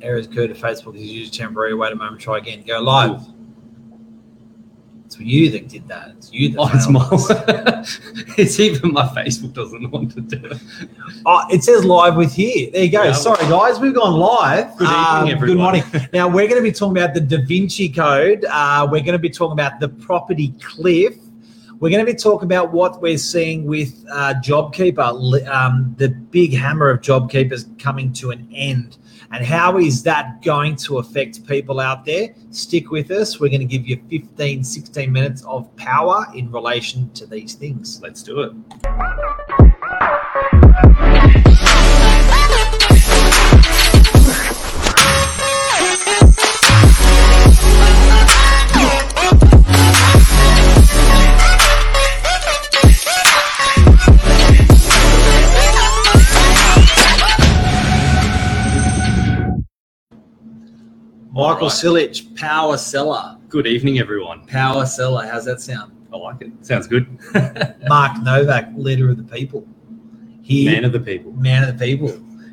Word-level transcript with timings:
Errors 0.00 0.26
occurred 0.26 0.54
to 0.54 0.60
Facebook 0.60 0.96
is 0.96 1.02
used 1.02 1.34
temporary. 1.34 1.74
Wait 1.74 1.92
a 1.92 1.96
moment, 1.96 2.20
try 2.20 2.38
again. 2.38 2.62
Go 2.66 2.80
live. 2.80 3.22
It's 5.06 5.18
you 5.18 5.50
that 5.52 5.68
did 5.68 5.88
that. 5.88 6.10
It's 6.18 6.30
you 6.32 6.50
that 6.50 6.58
Oh, 6.60 6.70
it's 6.74 6.88
my. 6.88 8.34
it's 8.36 8.60
even 8.60 8.92
my 8.92 9.06
Facebook 9.08 9.54
doesn't 9.54 9.90
want 9.90 10.12
to 10.12 10.20
do 10.20 10.46
it. 10.46 10.58
Oh, 11.26 11.42
it 11.50 11.64
says 11.64 11.84
live 11.84 12.16
with 12.16 12.32
here. 12.34 12.70
There 12.70 12.84
you 12.84 12.90
go. 12.92 13.02
Yeah. 13.02 13.12
Sorry, 13.12 13.42
guys, 13.48 13.80
we've 13.80 13.94
gone 13.94 14.14
live. 14.14 14.76
Good 14.78 14.88
evening, 14.88 15.34
Um, 15.34 15.46
Good 15.46 15.56
morning. 15.56 15.82
now 16.12 16.28
we're 16.28 16.46
going 16.46 16.62
to 16.62 16.62
be 16.62 16.72
talking 16.72 16.96
about 16.96 17.14
the 17.14 17.20
Da 17.20 17.38
Vinci 17.44 17.88
Code. 17.88 18.44
Uh, 18.48 18.86
we're 18.90 19.00
going 19.00 19.12
to 19.12 19.18
be 19.18 19.30
talking 19.30 19.52
about 19.52 19.80
the 19.80 19.88
property 19.88 20.54
cliff. 20.60 21.16
We're 21.80 21.90
going 21.90 22.04
to 22.04 22.12
be 22.12 22.18
talking 22.18 22.46
about 22.46 22.72
what 22.72 23.00
we're 23.00 23.18
seeing 23.18 23.64
with 23.64 24.04
uh, 24.10 24.34
JobKeeper, 24.42 25.46
um, 25.48 25.94
the 25.96 26.08
big 26.08 26.52
hammer 26.52 26.90
of 26.90 27.02
JobKeepers 27.02 27.78
coming 27.78 28.12
to 28.14 28.32
an 28.32 28.48
end, 28.52 28.98
and 29.30 29.46
how 29.46 29.78
is 29.78 30.02
that 30.02 30.42
going 30.42 30.74
to 30.74 30.98
affect 30.98 31.46
people 31.46 31.78
out 31.78 32.04
there? 32.04 32.34
Stick 32.50 32.90
with 32.90 33.12
us. 33.12 33.38
We're 33.38 33.50
going 33.50 33.60
to 33.60 33.64
give 33.64 33.86
you 33.86 34.02
15, 34.10 34.64
16 34.64 35.12
minutes 35.12 35.44
of 35.44 35.74
power 35.76 36.26
in 36.34 36.50
relation 36.50 37.10
to 37.12 37.26
these 37.26 37.54
things. 37.54 38.00
Let's 38.02 38.24
do 38.24 38.40
it. 38.40 39.74
Michael 61.60 61.92
right. 61.96 62.10
Silich, 62.12 62.36
power 62.36 62.76
seller. 62.76 63.36
Good 63.48 63.66
evening, 63.66 63.98
everyone. 63.98 64.46
Power 64.46 64.86
seller. 64.86 65.26
How's 65.26 65.44
that 65.46 65.60
sound? 65.60 65.92
I 66.12 66.16
like 66.16 66.40
it. 66.40 66.52
Sounds 66.64 66.86
good. 66.86 67.06
Mark 67.88 68.22
Novak, 68.22 68.68
leader 68.76 69.10
of 69.10 69.16
the 69.16 69.24
people. 69.24 69.66
He, 70.40 70.66
Man 70.66 70.84
of 70.84 70.92
the 70.92 71.00
people. 71.00 71.32
man 71.32 71.68
of 71.68 71.76
the 71.76 71.84
people. 71.84 72.10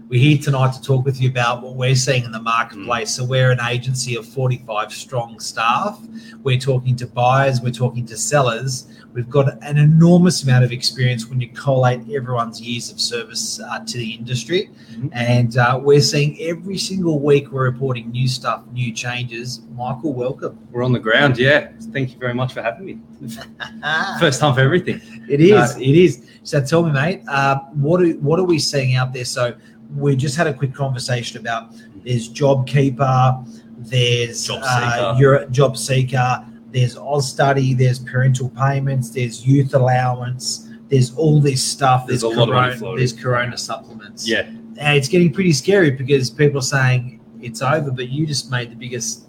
We're 0.08 0.22
here 0.22 0.38
tonight 0.38 0.72
to 0.74 0.82
talk 0.84 1.04
with 1.04 1.20
you 1.20 1.30
about 1.30 1.64
what 1.64 1.74
we're 1.74 1.96
seeing 1.96 2.26
in 2.26 2.32
the 2.32 2.40
marketplace. 2.40 3.10
So 3.10 3.26
we're 3.26 3.50
an 3.50 3.60
agency 3.60 4.16
of 4.16 4.28
45 4.28 4.94
strong 4.94 5.40
staff. 5.40 6.00
We're 6.44 6.60
talking 6.60 6.96
to 6.98 7.08
buyers, 7.08 7.60
we're 7.60 7.72
talking 7.72 8.06
to 8.06 8.16
sellers. 8.16 8.88
We've 9.14 9.30
got 9.30 9.58
an 9.64 9.80
enormous 9.80 10.44
amount 10.44 10.64
of 10.64 10.72
experience 10.72 11.26
when 11.26 11.42
you 11.42 11.48
collate 11.50 12.02
everyone's 12.14 12.62
years 12.62 12.92
of 12.92 13.02
service 13.02 13.60
uh, 13.60 13.80
to 13.80 13.98
the 13.98 14.12
industry. 14.12 14.70
Mhm. 14.92 15.10
And 15.14 15.58
uh, 15.58 15.80
we're 15.82 16.02
seeing 16.02 16.40
every 16.40 16.78
single 16.78 17.20
week 17.20 17.52
we're 17.52 17.64
reporting 17.64 18.12
new 18.12 18.28
stuff, 18.28 18.62
new 18.74 18.94
changes. 18.94 19.62
Michael, 19.76 20.14
welcome. 20.14 20.60
We're 20.70 20.84
on 20.84 20.92
the 20.92 21.00
ground. 21.00 21.40
Yeah. 21.40 21.70
Thank 21.92 22.14
you 22.14 22.20
very 22.20 22.36
much 22.36 22.54
for 22.54 22.62
having 22.62 22.86
me. 22.86 23.00
First 24.20 24.40
time 24.40 24.54
for 24.54 24.62
everything. 24.62 25.02
It 25.28 25.42
is. 25.42 25.76
No. 25.76 25.82
It 25.82 25.96
is. 25.96 26.30
So 26.44 26.64
tell 26.64 26.84
me, 26.84 26.92
mate, 26.92 27.24
uh, 27.28 27.60
what 27.74 28.02
are, 28.02 28.12
what 28.18 28.40
are 28.40 28.44
we 28.44 28.60
seeing 28.60 28.96
out 28.96 29.14
there? 29.14 29.26
So 29.26 29.56
we 29.96 30.16
just 30.16 30.36
had 30.36 30.48
a 30.48 30.54
quick 30.54 30.74
conversation 30.74 31.40
about 31.40 31.74
there's 32.04 32.30
JobKeeper, 32.30 33.62
there's 33.78 34.46
Job 34.46 34.62
uh, 34.64 35.46
Job 35.46 35.78
Seeker, 35.78 36.46
there's 36.72 36.96
Austudy, 36.96 37.78
there's 37.78 38.00
parental 38.00 38.50
payments, 38.50 39.10
there's 39.10 39.46
youth 39.46 39.74
allowance, 39.74 40.70
there's 40.90 41.16
all 41.16 41.40
this 41.40 41.64
stuff. 41.64 42.08
There's 42.08 42.24
a 42.24 42.28
lot 42.28 42.50
of 42.50 42.56
money 42.56 42.78
corona, 42.78 42.98
there's 42.98 43.14
Corona 43.14 43.58
supplements. 43.58 44.28
Yeah. 44.28 44.42
and 44.42 44.98
it's 44.98 45.08
getting 45.08 45.32
pretty 45.32 45.54
scary 45.54 45.92
because 45.92 46.30
people 46.30 46.60
are 46.60 46.64
saying 46.64 47.22
it's 47.42 47.62
over, 47.62 47.92
but 47.92 48.10
you 48.10 48.26
just 48.26 48.52
made 48.52 48.72
the 48.72 48.76
biggest 48.76 49.28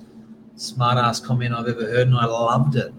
smart 0.57 0.99
ass 0.99 1.21
comment 1.21 1.55
I've 1.55 1.69
ever 1.69 1.83
heard, 1.83 2.09
and 2.09 2.17
I 2.17 2.25
loved 2.25 2.77
it. 2.77 2.93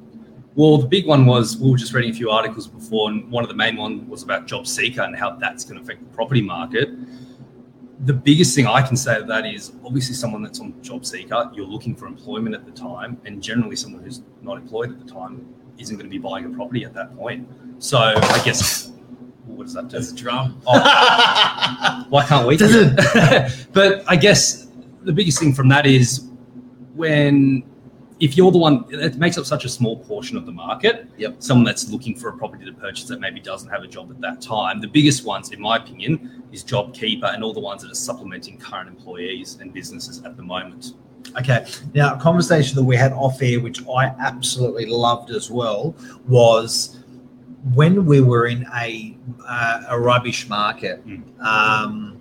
Well, 0.56 0.78
the 0.78 0.88
big 0.88 1.06
one 1.06 1.25
was 1.25 1.58
we 1.58 1.70
were 1.70 1.78
just 1.78 1.94
reading 1.94 2.12
a 2.12 2.14
few 2.14 2.31
articles 2.31 2.68
before, 2.68 3.09
and 3.09 3.30
one 3.30 3.44
of 3.44 3.50
the 3.50 3.56
main 3.56 3.75
ones 3.75 4.08
was 4.09 4.24
about 4.24 4.47
job 4.47 4.66
seeker 4.66 5.02
and 5.02 5.16
how 5.16 5.36
that's 5.36 5.64
going 5.64 5.78
to 5.78 5.84
affect 5.84 6.00
the 6.00 6.16
property 6.16 6.41
market. 6.41 6.90
The 8.02 8.13
biggest 8.13 8.56
thing 8.56 8.68
I 8.68 8.81
can 8.81 8.96
say 8.96 9.18
to 9.18 9.24
that 9.25 9.46
is 9.46 9.74
obviously 9.84 10.13
someone 10.13 10.44
that's 10.44 10.59
on 10.59 10.80
job 10.84 11.06
seeker, 11.06 11.50
you're 11.53 11.66
looking 11.66 11.96
for 11.96 12.06
employment 12.06 12.56
at 12.56 12.66
the 12.66 12.72
time, 12.72 13.19
and 13.25 13.41
generally 13.41 13.75
someone 13.75 14.03
who's 14.03 14.22
not 14.41 14.58
employed 14.58 14.91
at 14.91 15.06
the 15.06 15.12
time 15.12 15.53
isn't 15.80 15.96
going 15.96 16.06
to 16.06 16.12
be 16.12 16.19
buying 16.19 16.46
a 16.46 16.50
property 16.50 16.84
at 16.84 16.94
that 16.94 17.16
point. 17.18 17.47
So 17.80 17.97
I 17.97 18.41
guess 18.44 18.91
what 19.46 19.63
does 19.63 19.74
that 19.74 19.88
do? 19.88 19.94
There's 19.94 20.12
a 20.12 20.16
drum. 20.16 20.62
Oh. 20.68 22.06
Why 22.09 22.25
can't 22.25 22.47
we? 22.47 22.58
Do 22.58 22.91
but 23.74 24.03
I 24.08 24.16
guess 24.16 24.68
the 25.02 25.14
biggest 25.14 25.40
thing 25.40 25.53
from 25.53 25.69
that 25.69 25.85
is 25.85 26.28
when 26.96 27.64
if 28.19 28.35
you're 28.35 28.51
the 28.51 28.57
one 28.57 28.85
it 28.89 29.17
makes 29.17 29.38
up 29.38 29.45
such 29.45 29.66
a 29.66 29.69
small 29.69 29.97
portion 30.05 30.38
of 30.38 30.45
the 30.45 30.51
market. 30.51 31.07
Yep. 31.17 31.35
Someone 31.39 31.66
that's 31.66 31.89
looking 31.89 32.16
for 32.16 32.29
a 32.29 32.38
property 32.38 32.66
to 32.66 32.73
purchase 32.73 33.05
that 33.05 33.19
maybe 33.19 33.39
doesn't 33.39 33.69
have 33.69 33.83
a 33.83 33.88
job 33.88 34.09
at 34.09 34.19
that 34.22 34.41
time. 34.41 34.81
The 34.81 34.88
biggest 34.88 35.25
ones, 35.25 35.51
in 35.51 35.61
my 35.61 35.78
opinion, 35.78 36.44
is 36.51 36.63
JobKeeper 36.63 37.33
and 37.33 37.44
all 37.44 37.53
the 37.53 37.59
ones 37.59 37.83
that 37.83 37.91
are 37.91 37.95
supplementing 37.95 38.57
current 38.57 38.89
employees 38.89 39.57
and 39.61 39.72
businesses 39.73 40.23
at 40.23 40.35
the 40.35 40.44
moment. 40.44 40.94
Okay. 41.39 41.66
Now, 41.94 42.16
a 42.16 42.19
conversation 42.19 42.75
that 42.75 42.83
we 42.83 42.95
had 42.95 43.11
off 43.13 43.41
air, 43.41 43.59
which 43.59 43.85
I 43.88 44.05
absolutely 44.19 44.85
loved 44.85 45.29
as 45.29 45.51
well, 45.51 45.95
was 46.28 46.99
when 47.73 48.05
we 48.05 48.22
were 48.22 48.47
in 48.47 48.66
a 48.75 49.17
uh, 49.45 49.84
a 49.89 49.99
rubbish 49.99 50.47
market. 50.47 51.05
Mm. 51.05 51.39
Um, 51.41 52.16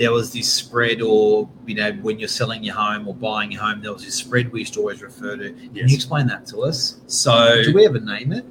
there 0.00 0.12
was 0.12 0.32
this 0.32 0.50
spread, 0.50 1.02
or 1.02 1.46
you 1.66 1.74
know, 1.74 1.92
when 2.00 2.18
you're 2.18 2.26
selling 2.26 2.64
your 2.64 2.74
home 2.74 3.06
or 3.06 3.14
buying 3.14 3.52
your 3.52 3.60
home, 3.60 3.82
there 3.82 3.92
was 3.92 4.02
this 4.02 4.14
spread 4.14 4.50
we 4.50 4.60
used 4.60 4.72
to 4.72 4.80
always 4.80 5.02
refer 5.02 5.36
to. 5.36 5.52
Can 5.52 5.70
Yes. 5.74 5.90
you 5.90 5.94
explain 5.94 6.26
that 6.28 6.46
to 6.46 6.62
us? 6.62 7.00
So 7.06 7.62
Do 7.62 7.74
we 7.74 7.84
ever 7.84 8.00
name 8.00 8.32
it? 8.32 8.46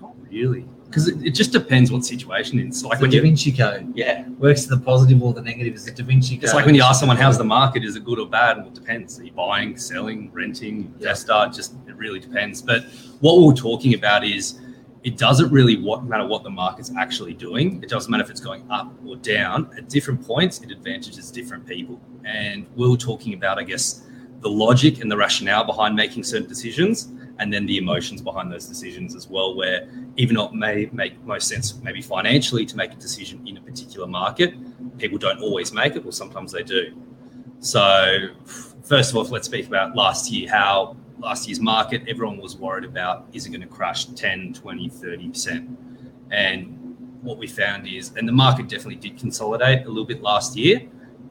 not 0.00 0.14
really. 0.28 0.66
Because 0.86 1.06
it, 1.06 1.24
it 1.24 1.30
just 1.30 1.52
depends 1.52 1.92
what 1.92 2.04
situation 2.04 2.58
it's 2.58 2.82
like 2.82 2.98
the 2.98 3.02
when 3.02 3.10
Da 3.12 3.20
Vinci 3.20 3.52
Code 3.52 3.92
yeah 3.94 4.28
works 4.30 4.64
in 4.64 4.70
the 4.70 4.84
positive 4.84 5.22
or 5.22 5.32
the 5.32 5.42
negative. 5.42 5.74
Is 5.74 5.84
the 5.84 5.92
Da 5.92 6.02
Vinci 6.04 6.34
Code? 6.36 6.44
It's 6.44 6.54
like 6.54 6.66
when 6.66 6.74
you 6.74 6.82
ask 6.82 6.98
someone 6.98 7.16
how's 7.16 7.38
the 7.38 7.44
market, 7.44 7.84
is 7.84 7.94
it 7.94 8.04
good 8.04 8.18
or 8.18 8.26
bad? 8.28 8.56
Well, 8.58 8.66
it 8.66 8.74
depends. 8.74 9.20
Are 9.20 9.24
you 9.24 9.30
buying, 9.30 9.76
selling, 9.76 10.32
renting, 10.32 10.92
Yeah. 10.98 11.10
investor? 11.10 11.50
Just 11.54 11.74
it 11.86 11.94
really 11.94 12.18
depends. 12.18 12.62
But 12.62 12.82
what 13.20 13.38
we 13.38 13.44
we're 13.46 13.54
talking 13.54 13.94
about 13.94 14.24
is 14.24 14.58
it 15.06 15.16
doesn't 15.16 15.52
really 15.52 15.76
what, 15.76 16.02
matter 16.02 16.26
what 16.26 16.42
the 16.42 16.50
market's 16.50 16.90
actually 16.98 17.32
doing. 17.32 17.80
It 17.80 17.88
doesn't 17.88 18.10
matter 18.10 18.24
if 18.24 18.28
it's 18.28 18.40
going 18.40 18.68
up 18.72 18.92
or 19.06 19.14
down. 19.14 19.70
At 19.78 19.88
different 19.88 20.26
points, 20.26 20.60
it 20.62 20.72
advantages 20.72 21.30
different 21.30 21.64
people. 21.64 22.00
And 22.24 22.66
we 22.74 22.88
we're 22.88 22.96
talking 22.96 23.32
about, 23.32 23.56
I 23.56 23.62
guess, 23.62 24.02
the 24.40 24.48
logic 24.50 25.00
and 25.00 25.08
the 25.08 25.16
rationale 25.16 25.62
behind 25.62 25.94
making 25.94 26.24
certain 26.24 26.48
decisions, 26.48 27.12
and 27.38 27.52
then 27.52 27.66
the 27.66 27.78
emotions 27.78 28.20
behind 28.20 28.50
those 28.50 28.66
decisions 28.66 29.14
as 29.14 29.28
well. 29.28 29.54
Where 29.54 29.88
even 30.16 30.34
though 30.34 30.46
it 30.46 30.54
may 30.54 30.90
make 30.92 31.22
most 31.22 31.46
sense, 31.46 31.76
maybe 31.84 32.02
financially, 32.02 32.66
to 32.66 32.76
make 32.76 32.92
a 32.92 32.96
decision 32.96 33.46
in 33.46 33.58
a 33.58 33.60
particular 33.60 34.08
market, 34.08 34.54
people 34.98 35.18
don't 35.18 35.40
always 35.40 35.72
make 35.72 35.94
it, 35.94 36.04
or 36.04 36.10
sometimes 36.10 36.50
they 36.50 36.64
do. 36.64 37.00
So, 37.60 38.30
first 38.82 39.10
of 39.10 39.16
all, 39.18 39.24
let's 39.26 39.46
speak 39.46 39.68
about 39.68 39.94
last 39.94 40.32
year, 40.32 40.50
how 40.50 40.96
last 41.18 41.48
year's 41.48 41.60
market, 41.60 42.02
everyone 42.08 42.38
was 42.38 42.56
worried 42.56 42.84
about 42.84 43.26
is 43.32 43.46
it 43.46 43.50
going 43.50 43.60
to 43.60 43.66
crash 43.66 44.06
10, 44.06 44.54
20, 44.54 44.90
30%? 44.90 45.76
And 46.30 46.96
what 47.22 47.38
we 47.38 47.46
found 47.46 47.86
is, 47.86 48.12
and 48.16 48.28
the 48.28 48.32
market 48.32 48.68
definitely 48.68 48.96
did 48.96 49.18
consolidate 49.18 49.86
a 49.86 49.88
little 49.88 50.04
bit 50.04 50.22
last 50.22 50.56
year. 50.56 50.82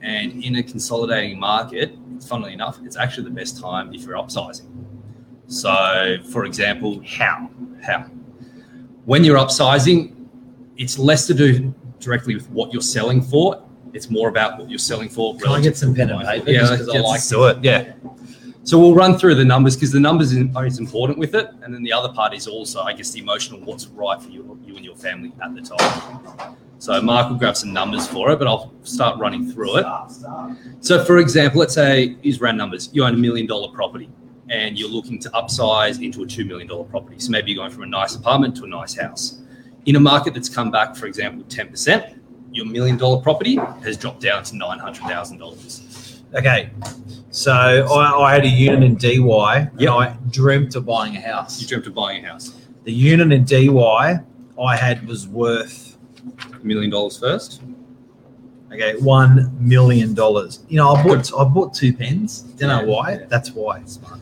And 0.02 0.44
in 0.44 0.58
a 0.58 0.64
consolidating 0.64 1.40
market, 1.40 1.98
funnily 2.28 2.54
enough, 2.54 2.80
it's 2.84 2.98
actually 2.98 3.24
the 3.24 3.36
best 3.36 3.60
time 3.60 3.94
if 3.94 4.04
you're 4.04 4.18
upsizing. 4.18 4.70
So, 5.48 6.18
for 6.32 6.46
example, 6.46 7.02
how? 7.08 7.50
How? 7.84 8.02
When 9.06 9.24
you're 9.24 9.38
upsizing, 9.38 10.28
it's 10.78 10.98
less 11.00 11.28
to 11.28 11.34
do 11.34 11.74
directly 12.00 12.36
with 12.36 12.50
what 12.50 12.74
you're 12.74 12.82
selling 12.82 13.22
for. 13.22 13.64
It's 13.94 14.10
more 14.10 14.28
about 14.30 14.60
what 14.60 14.70
you're 14.70 14.78
selling 14.78 15.10
for. 15.10 15.38
Can 15.38 15.52
I 15.52 15.62
get 15.62 15.78
some 15.78 15.96
pen 15.96 16.10
and 16.10 16.22
paper? 16.22 16.52
Yeah, 16.52 16.62
just 16.62 16.86
'cause 16.86 16.90
I 16.90 17.00
like 17.00 17.28
do 17.28 17.46
it. 17.46 17.64
Yeah. 17.64 17.94
So 18.66 18.80
we'll 18.80 18.96
run 18.96 19.16
through 19.16 19.36
the 19.36 19.46
numbers 19.46 19.76
because 19.76 19.92
the 19.92 20.00
numbers 20.00 20.34
is 20.34 20.80
important 20.80 21.20
with 21.20 21.36
it, 21.36 21.52
and 21.62 21.72
then 21.72 21.84
the 21.84 21.94
other 21.94 22.12
part 22.12 22.34
is 22.34 22.48
also, 22.48 22.82
I 22.82 22.94
guess, 22.94 23.12
the 23.12 23.20
emotional. 23.20 23.60
What's 23.60 23.86
right 23.86 24.20
for 24.20 24.28
you, 24.28 24.60
you 24.66 24.76
and 24.76 24.84
your 24.84 24.96
family 24.96 25.32
at 25.44 25.54
the 25.54 25.62
time. 25.62 26.58
So 26.80 27.00
Mark 27.00 27.30
will 27.30 27.38
grab 27.38 27.56
some 27.56 27.72
numbers 27.74 28.08
for 28.08 28.32
it, 28.32 28.40
but 28.40 28.48
I'll 28.48 28.74
start 28.82 29.20
running 29.20 29.52
through 29.52 29.78
it. 29.78 29.86
So, 30.80 31.06
for 31.06 31.20
example, 31.20 31.60
let's 31.60 31.76
say 31.76 32.18
use 32.24 32.42
round 32.42 32.58
numbers. 32.58 32.90
You 32.92 33.06
own 33.06 33.14
a 33.14 33.18
million 33.18 33.46
dollar 33.46 33.72
property, 33.72 34.10
and 34.50 34.80
you're 34.80 34.90
looking 34.90 35.20
to 35.20 35.30
upsize 35.30 36.04
into 36.04 36.24
a 36.24 36.26
two 36.26 36.44
million 36.44 36.68
dollar 36.68 36.86
property. 36.86 37.20
So 37.20 37.30
maybe 37.30 37.52
you're 37.52 37.62
going 37.62 37.72
from 37.72 37.84
a 37.84 37.88
nice 37.88 38.16
apartment 38.16 38.58
to 38.58 38.64
a 38.64 38.68
nice 38.68 38.96
house. 38.96 39.42
In 39.86 39.96
a 39.96 40.00
market 40.00 40.34
that's 40.34 40.50
come 40.50 40.72
back, 40.72 40.96
for 40.96 41.06
example, 41.06 41.46
ten 41.50 41.70
percent, 41.70 42.20
your 42.52 42.66
million 42.66 42.98
dollar 42.98 43.22
property 43.22 43.58
has 43.84 43.96
dropped 43.96 44.22
down 44.22 44.44
to 44.46 44.58
nine 44.58 44.80
hundred 44.80 45.04
thousand 45.04 45.38
dollars. 45.38 46.24
Okay, 46.34 46.72
so 47.36 47.52
I, 47.52 48.22
I 48.30 48.34
had 48.34 48.46
a 48.46 48.48
unit 48.48 48.84
in 48.84 48.96
Dee 48.96 49.20
Why. 49.20 49.70
Yep. 49.78 49.90
I 49.92 50.18
dreamt 50.32 50.76
of 50.76 50.86
buying 50.86 51.16
a 51.18 51.22
house. 51.22 51.62
You 51.62 51.68
dreamt 51.68 51.86
of 51.88 51.94
buying 51.94 52.24
a 52.26 52.30
house. 52.30 52.56
The 52.86 52.94
unit 52.94 53.32
in 53.32 53.44
Dee 53.44 53.70
Why 53.70 54.20
I 54.62 54.76
had 54.78 55.06
was 55.08 55.28
worth 55.28 55.98
A 56.54 56.66
million 56.66 56.90
dollars 56.92 57.18
first. 57.20 57.62
Okay, 58.72 58.96
one 59.00 59.56
million 59.60 60.14
dollars. 60.14 60.64
You 60.70 60.78
know, 60.78 60.94
I 60.94 61.04
bought 61.04 61.32
I 61.38 61.44
bought 61.44 61.74
two 61.74 61.94
pens. 61.94 62.42
Don't 62.58 62.70
know 62.70 62.80
Yeah, 62.82 62.86
why. 62.86 63.12
yeah. 63.14 63.26
That's 63.28 63.52
why. 63.52 63.84
Smart. 63.86 64.20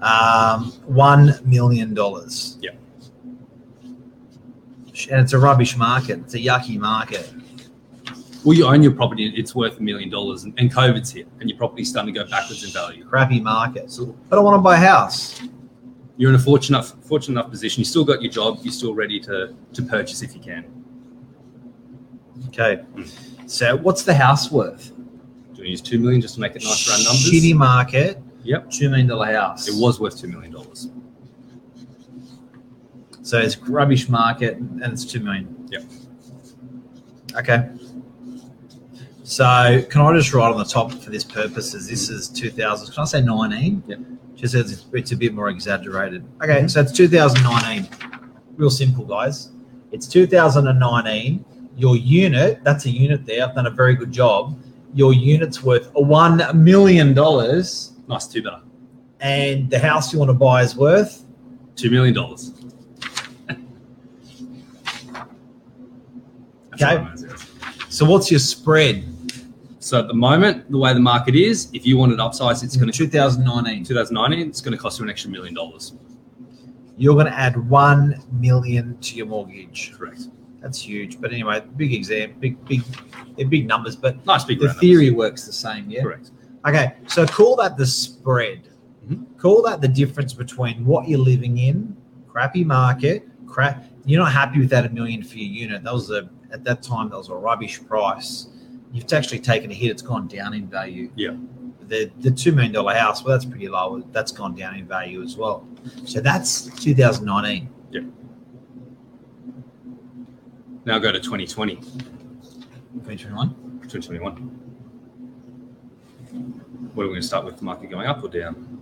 Um, 0.00 0.72
one 0.86 1.38
million 1.44 1.94
dollars. 1.94 2.58
Yeah. 2.60 2.70
And 5.10 5.20
it's 5.20 5.32
a 5.34 5.38
rubbish 5.38 5.76
market. 5.76 6.20
It's 6.20 6.34
a 6.34 6.38
yucky 6.38 6.78
market. 6.78 7.30
Well, 8.46 8.54
you 8.56 8.64
own 8.64 8.80
your 8.80 8.92
property, 8.92 9.26
it's 9.34 9.56
worth 9.56 9.80
a 9.80 9.82
million 9.82 10.08
dollars, 10.08 10.44
and 10.44 10.54
COVID's 10.56 11.10
hit, 11.10 11.26
and 11.40 11.50
your 11.50 11.58
property's 11.58 11.90
starting 11.90 12.14
to 12.14 12.20
go 12.20 12.30
backwards 12.30 12.62
in 12.62 12.70
value. 12.70 13.04
Crappy 13.04 13.40
market. 13.40 13.90
So 13.90 14.16
I 14.30 14.36
don't 14.36 14.44
want 14.44 14.54
to 14.56 14.62
buy 14.62 14.76
a 14.76 14.78
house. 14.78 15.42
you're 16.16 16.30
in 16.30 16.36
a 16.36 16.38
fortunate 16.38 16.84
fortunate 16.84 17.40
enough 17.40 17.50
position. 17.50 17.80
You 17.80 17.84
still 17.84 18.04
got 18.04 18.22
your 18.22 18.30
job. 18.30 18.60
You're 18.62 18.72
still 18.72 18.94
ready 18.94 19.18
to 19.18 19.52
to 19.72 19.82
purchase 19.82 20.22
if 20.22 20.32
you 20.32 20.40
can. 20.40 20.64
Okay. 22.46 22.84
Hmm. 22.94 23.48
So 23.48 23.78
what's 23.78 24.04
the 24.04 24.14
house 24.14 24.52
worth? 24.52 24.92
Do 25.54 25.64
you 25.64 25.70
use 25.70 25.80
two 25.80 25.98
million 25.98 26.20
just 26.20 26.36
to 26.36 26.40
make 26.40 26.54
it 26.54 26.62
nice 26.62 26.88
round 26.88 27.02
numbers? 27.02 27.28
Shitty 27.28 27.52
market. 27.52 28.22
Yep. 28.44 28.70
Two 28.70 28.88
million 28.90 29.08
dollar 29.08 29.26
house. 29.26 29.66
It 29.66 29.74
was 29.74 29.98
worth 29.98 30.20
two 30.20 30.28
million 30.28 30.52
dollars. 30.52 30.88
So 33.22 33.40
it's 33.40 33.58
rubbish 33.58 34.08
market 34.08 34.58
and 34.58 34.84
it's 34.84 35.04
two 35.04 35.18
million. 35.18 35.68
Yep. 35.72 35.82
Okay. 37.38 37.70
So 39.26 39.84
can 39.90 40.02
I 40.02 40.12
just 40.16 40.32
write 40.32 40.52
on 40.52 40.56
the 40.58 40.64
top 40.64 40.92
for 40.92 41.10
this 41.10 41.24
purposes? 41.24 41.88
This 41.88 42.10
is 42.10 42.28
2000. 42.28 42.94
Can 42.94 43.02
I 43.02 43.04
say 43.06 43.20
19? 43.20 43.82
Yep. 43.88 43.98
Just 44.36 44.54
as 44.54 44.70
it's, 44.70 44.86
it's 44.92 45.10
a 45.10 45.16
bit 45.16 45.34
more 45.34 45.48
exaggerated. 45.48 46.24
Okay, 46.40 46.58
mm-hmm. 46.58 46.68
so 46.68 46.82
it's 46.82 46.92
2019. 46.92 47.88
Real 48.54 48.70
simple, 48.70 49.04
guys. 49.04 49.50
It's 49.90 50.06
2019. 50.06 51.44
Your 51.76 51.96
unit, 51.96 52.62
that's 52.62 52.86
a 52.86 52.90
unit 52.90 53.26
there. 53.26 53.44
I've 53.44 53.56
done 53.56 53.66
a 53.66 53.70
very 53.70 53.96
good 53.96 54.12
job. 54.12 54.56
Your 54.94 55.12
unit's 55.12 55.60
worth 55.60 55.90
one 55.94 56.40
million 56.54 57.12
dollars, 57.12 57.94
Nice 58.06 58.28
two 58.28 58.44
better. 58.44 58.62
and 59.18 59.68
the 59.68 59.80
house 59.80 60.12
you 60.12 60.20
want 60.20 60.28
to 60.28 60.34
buy 60.34 60.62
is 60.62 60.76
worth 60.76 61.24
Two 61.74 61.90
million 61.90 62.14
dollars. 62.14 62.52
Okay. 66.74 67.06
So 67.88 68.04
what's 68.04 68.30
your 68.30 68.38
spread? 68.40 69.15
So 69.86 70.00
at 70.00 70.08
the 70.08 70.14
moment, 70.14 70.68
the 70.68 70.78
way 70.78 70.92
the 70.94 70.98
market 70.98 71.36
is, 71.36 71.70
if 71.72 71.86
you 71.86 71.96
want 71.96 72.10
it 72.10 72.18
upsized, 72.18 72.64
it's 72.64 72.76
going 72.76 72.90
to 72.90 72.98
2019. 72.98 73.84
2019. 73.84 74.48
It's 74.48 74.60
going 74.60 74.72
to 74.72 74.78
cost 74.78 74.98
you 74.98 75.04
an 75.04 75.10
extra 75.10 75.30
million 75.30 75.54
dollars. 75.54 75.94
You're 76.96 77.14
going 77.14 77.26
to 77.26 77.32
add 77.32 77.56
one 77.70 78.20
million 78.32 78.98
to 78.98 79.14
your 79.14 79.26
mortgage. 79.26 79.92
Correct. 79.96 80.22
That's 80.60 80.80
huge. 80.80 81.20
But 81.20 81.32
anyway, 81.32 81.62
big 81.76 81.94
exam, 81.94 82.34
big, 82.40 82.64
big, 82.64 82.82
they're 83.36 83.46
big 83.46 83.68
numbers. 83.68 83.94
But 83.94 84.26
Nice 84.26 84.42
big 84.42 84.58
the 84.58 84.74
theory 84.74 85.10
works 85.10 85.46
the 85.46 85.52
same. 85.52 85.88
Yeah. 85.88 86.02
Correct. 86.02 86.32
Okay. 86.66 86.94
So 87.06 87.24
call 87.24 87.54
that 87.54 87.76
the 87.76 87.86
spread. 87.86 88.68
Mhm. 89.08 89.38
Call 89.38 89.62
that 89.62 89.80
the 89.80 89.88
difference 89.88 90.32
between 90.32 90.84
what 90.84 91.06
you're 91.08 91.20
living 91.20 91.58
in, 91.58 91.96
crappy 92.26 92.64
market, 92.64 93.28
crap. 93.46 93.84
You're 94.04 94.20
not 94.20 94.32
happy 94.32 94.58
with 94.58 94.70
that 94.70 94.84
a 94.84 94.88
million 94.88 95.22
for 95.22 95.38
your 95.38 95.48
unit. 95.48 95.84
That 95.84 95.94
was 95.94 96.10
a 96.10 96.28
at 96.50 96.64
that 96.64 96.82
time 96.82 97.10
that 97.10 97.18
was 97.18 97.28
a 97.28 97.36
rubbish 97.36 97.80
price. 97.86 98.48
You've 98.92 99.12
actually 99.12 99.40
taken 99.40 99.70
a 99.70 99.74
hit. 99.74 99.90
It's 99.90 100.02
gone 100.02 100.26
down 100.28 100.54
in 100.54 100.66
value. 100.68 101.10
Yeah. 101.16 101.36
The 101.88 102.10
the 102.20 102.30
two 102.30 102.52
million 102.52 102.72
dollar 102.72 102.94
house. 102.94 103.22
Well, 103.24 103.36
that's 103.36 103.44
pretty 103.44 103.68
low. 103.68 104.02
That's 104.12 104.32
gone 104.32 104.54
down 104.54 104.74
in 104.76 104.86
value 104.86 105.22
as 105.22 105.36
well. 105.36 105.66
So 106.04 106.20
that's 106.20 106.66
2019. 106.82 107.68
Yeah. 107.90 108.00
Now 110.84 110.98
go 110.98 111.12
to 111.12 111.18
2020, 111.20 111.76
2021. 111.76 113.48
2021. 113.88 114.32
What 116.94 117.02
are 117.02 117.06
we 117.06 117.12
going 117.12 117.20
to 117.20 117.26
start 117.26 117.44
with? 117.44 117.58
The 117.58 117.64
market 117.64 117.90
going 117.90 118.06
up 118.06 118.22
or 118.22 118.28
down? 118.28 118.72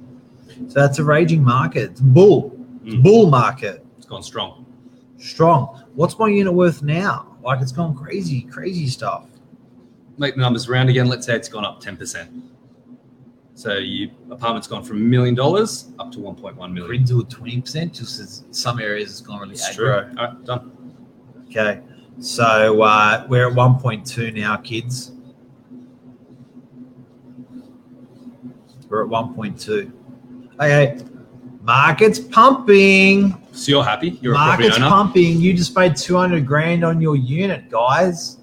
So 0.69 0.81
that's 0.81 0.99
a 0.99 1.05
raging 1.05 1.43
market. 1.43 1.91
It's 1.93 2.01
bull. 2.01 2.53
It's 2.85 2.95
Mm. 2.95 3.03
bull 3.03 3.29
market. 3.31 3.85
It's 3.97 4.07
gone 4.07 4.23
strong. 4.23 4.67
Strong. 5.19 5.83
What's 5.95 6.19
my 6.19 6.29
unit 6.29 6.53
worth 6.53 6.83
now? 6.83 7.37
Like 7.43 7.61
it's 7.63 7.73
gone 7.73 7.95
crazy, 7.97 8.43
crazy 8.43 8.87
stuff. 8.87 9.27
Make 10.19 10.37
the 10.37 10.41
numbers 10.41 10.69
round 10.69 10.91
again. 10.91 11.09
Let's 11.09 11.27
say 11.27 11.35
it's 11.35 11.49
gone 11.49 11.65
up 11.65 11.83
10%. 11.83 12.43
So 13.57 13.75
your 13.75 14.11
apartment's 14.31 14.67
gone 14.67 14.83
from 14.83 14.97
a 14.97 15.01
million 15.01 15.35
dollars 15.35 15.91
up 15.99 16.11
to 16.13 16.19
1.1 16.19 16.73
million. 16.73 17.05
To 17.07 17.23
20%, 17.25 17.93
just 17.93 18.21
as 18.21 18.45
some 18.51 18.81
areas 18.81 19.11
it's 19.11 19.21
gone 19.21 19.41
really 19.41 19.53
It's 19.55 19.75
true. 19.75 19.93
All 19.93 20.03
right, 20.03 20.45
done. 20.45 20.97
Okay. 21.49 21.81
So 22.21 22.83
uh, 22.83 23.27
we're 23.29 23.49
at 23.49 23.57
1.2 23.57 24.35
now, 24.35 24.57
kids. 24.57 25.13
We're 28.89 29.05
at 29.05 29.11
1.2. 29.11 29.93
Okay. 30.55 30.99
Market's 31.63 32.21
pumping. 32.21 33.41
So 33.53 33.71
you're 33.71 33.85
happy? 33.85 34.19
You're 34.21 34.35
a 34.35 34.37
property 34.37 34.69
Market's 34.69 34.89
pumping. 34.89 35.41
You 35.41 35.55
just 35.55 35.75
paid 35.75 35.97
200 35.97 36.47
grand 36.47 36.85
on 36.85 37.01
your 37.01 37.17
unit, 37.17 37.71
guys. 37.71 38.39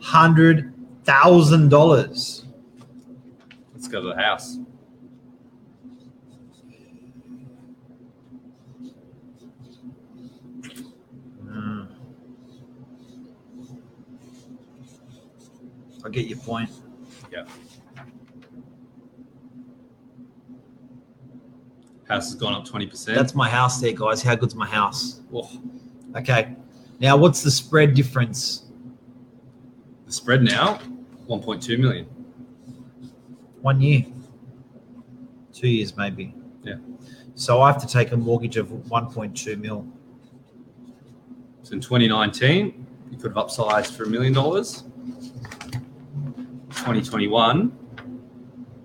$200,000. 0.00 2.44
Let's 3.74 3.88
go 3.88 4.02
to 4.02 4.08
the 4.08 4.16
house. 4.16 4.58
Mm. 11.44 11.88
I 16.04 16.08
get 16.10 16.26
your 16.26 16.38
point. 16.38 16.70
Yeah. 17.32 17.44
House 22.08 22.30
has 22.30 22.34
gone 22.36 22.54
up 22.54 22.66
20%. 22.66 23.14
That's 23.14 23.34
my 23.34 23.48
house 23.48 23.80
there, 23.80 23.92
guys. 23.92 24.22
How 24.22 24.34
good's 24.34 24.54
my 24.54 24.66
house? 24.66 25.20
Oh, 25.32 25.50
Okay. 26.16 26.54
Now, 27.00 27.16
what's 27.16 27.42
the 27.42 27.50
spread 27.50 27.94
difference? 27.94 28.67
The 30.08 30.14
spread 30.14 30.42
now 30.42 30.80
1.2 31.28 31.78
million. 31.78 32.06
One 33.60 33.80
year, 33.80 34.06
two 35.52 35.68
years, 35.68 35.96
maybe. 35.96 36.34
Yeah. 36.62 36.76
So 37.34 37.60
I 37.60 37.70
have 37.70 37.80
to 37.82 37.86
take 37.86 38.12
a 38.12 38.16
mortgage 38.16 38.56
of 38.56 38.68
1.2 38.68 39.60
mil. 39.60 39.86
So 41.62 41.74
in 41.74 41.80
2019, 41.80 42.86
you 43.10 43.18
could 43.18 43.36
have 43.36 43.46
upsized 43.46 43.94
for 43.94 44.04
a 44.04 44.08
million 44.08 44.32
dollars. 44.32 44.84
2021, 46.70 47.76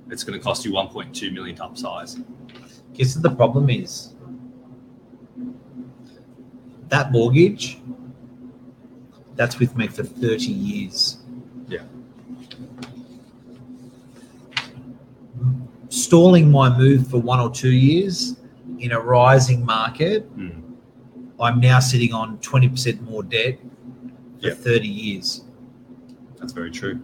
it's 0.09 0.25
going 0.25 0.37
to 0.37 0.43
cost 0.43 0.65
you 0.65 0.73
1.2 0.73 1.31
million 1.31 1.55
to 1.55 1.63
upsize. 1.63 2.21
Guess 2.93 3.15
what 3.15 3.23
the 3.23 3.33
problem 3.33 3.69
is? 3.69 4.13
That 6.89 7.13
mortgage, 7.13 7.79
that's 9.35 9.59
with 9.59 9.75
me 9.75 9.87
for 9.87 10.03
30 10.03 10.45
years. 10.45 11.17
Yeah. 11.67 11.81
Stalling 15.89 16.51
my 16.51 16.75
move 16.75 17.07
for 17.07 17.17
one 17.19 17.39
or 17.39 17.49
two 17.51 17.71
years 17.71 18.35
in 18.79 18.91
a 18.91 18.99
rising 18.99 19.65
market, 19.65 20.23
Hmm. 20.35 20.49
I'm 21.39 21.59
now 21.59 21.79
sitting 21.79 22.13
on 22.13 22.37
20% 22.37 23.01
more 23.01 23.21
debt 23.23 23.59
for 24.39 24.47
Yeah. 24.47 24.53
30 24.53 24.87
years. 24.87 25.43
That's 26.39 26.53
very 26.53 26.71
true. 26.71 26.99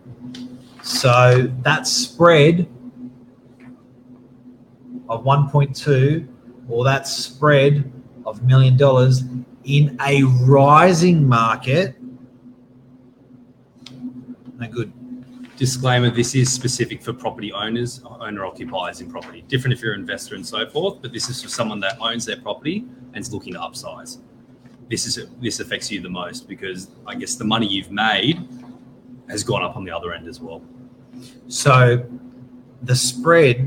So 0.81 1.49
that 1.63 1.87
spread 1.87 2.67
of 5.09 5.23
1.2 5.25 6.27
or 6.69 6.83
that 6.85 7.07
spread 7.07 7.91
of 8.25 8.43
million 8.43 8.77
dollars 8.77 9.23
in 9.65 9.97
a 10.05 10.23
rising 10.45 11.27
market, 11.27 11.98
no 14.59 14.67
good. 14.67 14.91
Disclaimer: 15.57 16.09
This 16.09 16.35
is 16.35 16.51
specific 16.51 17.01
for 17.01 17.13
property 17.13 17.51
owners, 17.51 18.01
owner 18.05 18.45
occupiers 18.45 19.01
in 19.01 19.11
property. 19.11 19.43
Different 19.47 19.73
if 19.73 19.81
you're 19.81 19.93
an 19.93 20.01
investor 20.01 20.35
and 20.35 20.45
so 20.45 20.69
forth, 20.69 21.01
but 21.01 21.11
this 21.11 21.29
is 21.29 21.41
for 21.41 21.49
someone 21.49 21.79
that 21.81 21.97
owns 21.99 22.25
their 22.25 22.39
property 22.39 22.85
and 23.13 23.17
is 23.17 23.33
looking 23.33 23.53
to 23.53 23.59
upsize. 23.59 24.19
This 24.89 25.05
is 25.05 25.27
this 25.41 25.59
affects 25.59 25.91
you 25.91 26.01
the 26.01 26.09
most 26.09 26.47
because 26.47 26.89
I 27.05 27.15
guess 27.15 27.35
the 27.35 27.45
money 27.45 27.67
you've 27.67 27.91
made 27.91 28.47
has 29.29 29.43
gone 29.43 29.63
up 29.63 29.75
on 29.75 29.83
the 29.83 29.91
other 29.91 30.13
end 30.13 30.27
as 30.27 30.39
well. 30.39 30.61
So 31.47 32.05
the 32.83 32.95
spread 32.95 33.57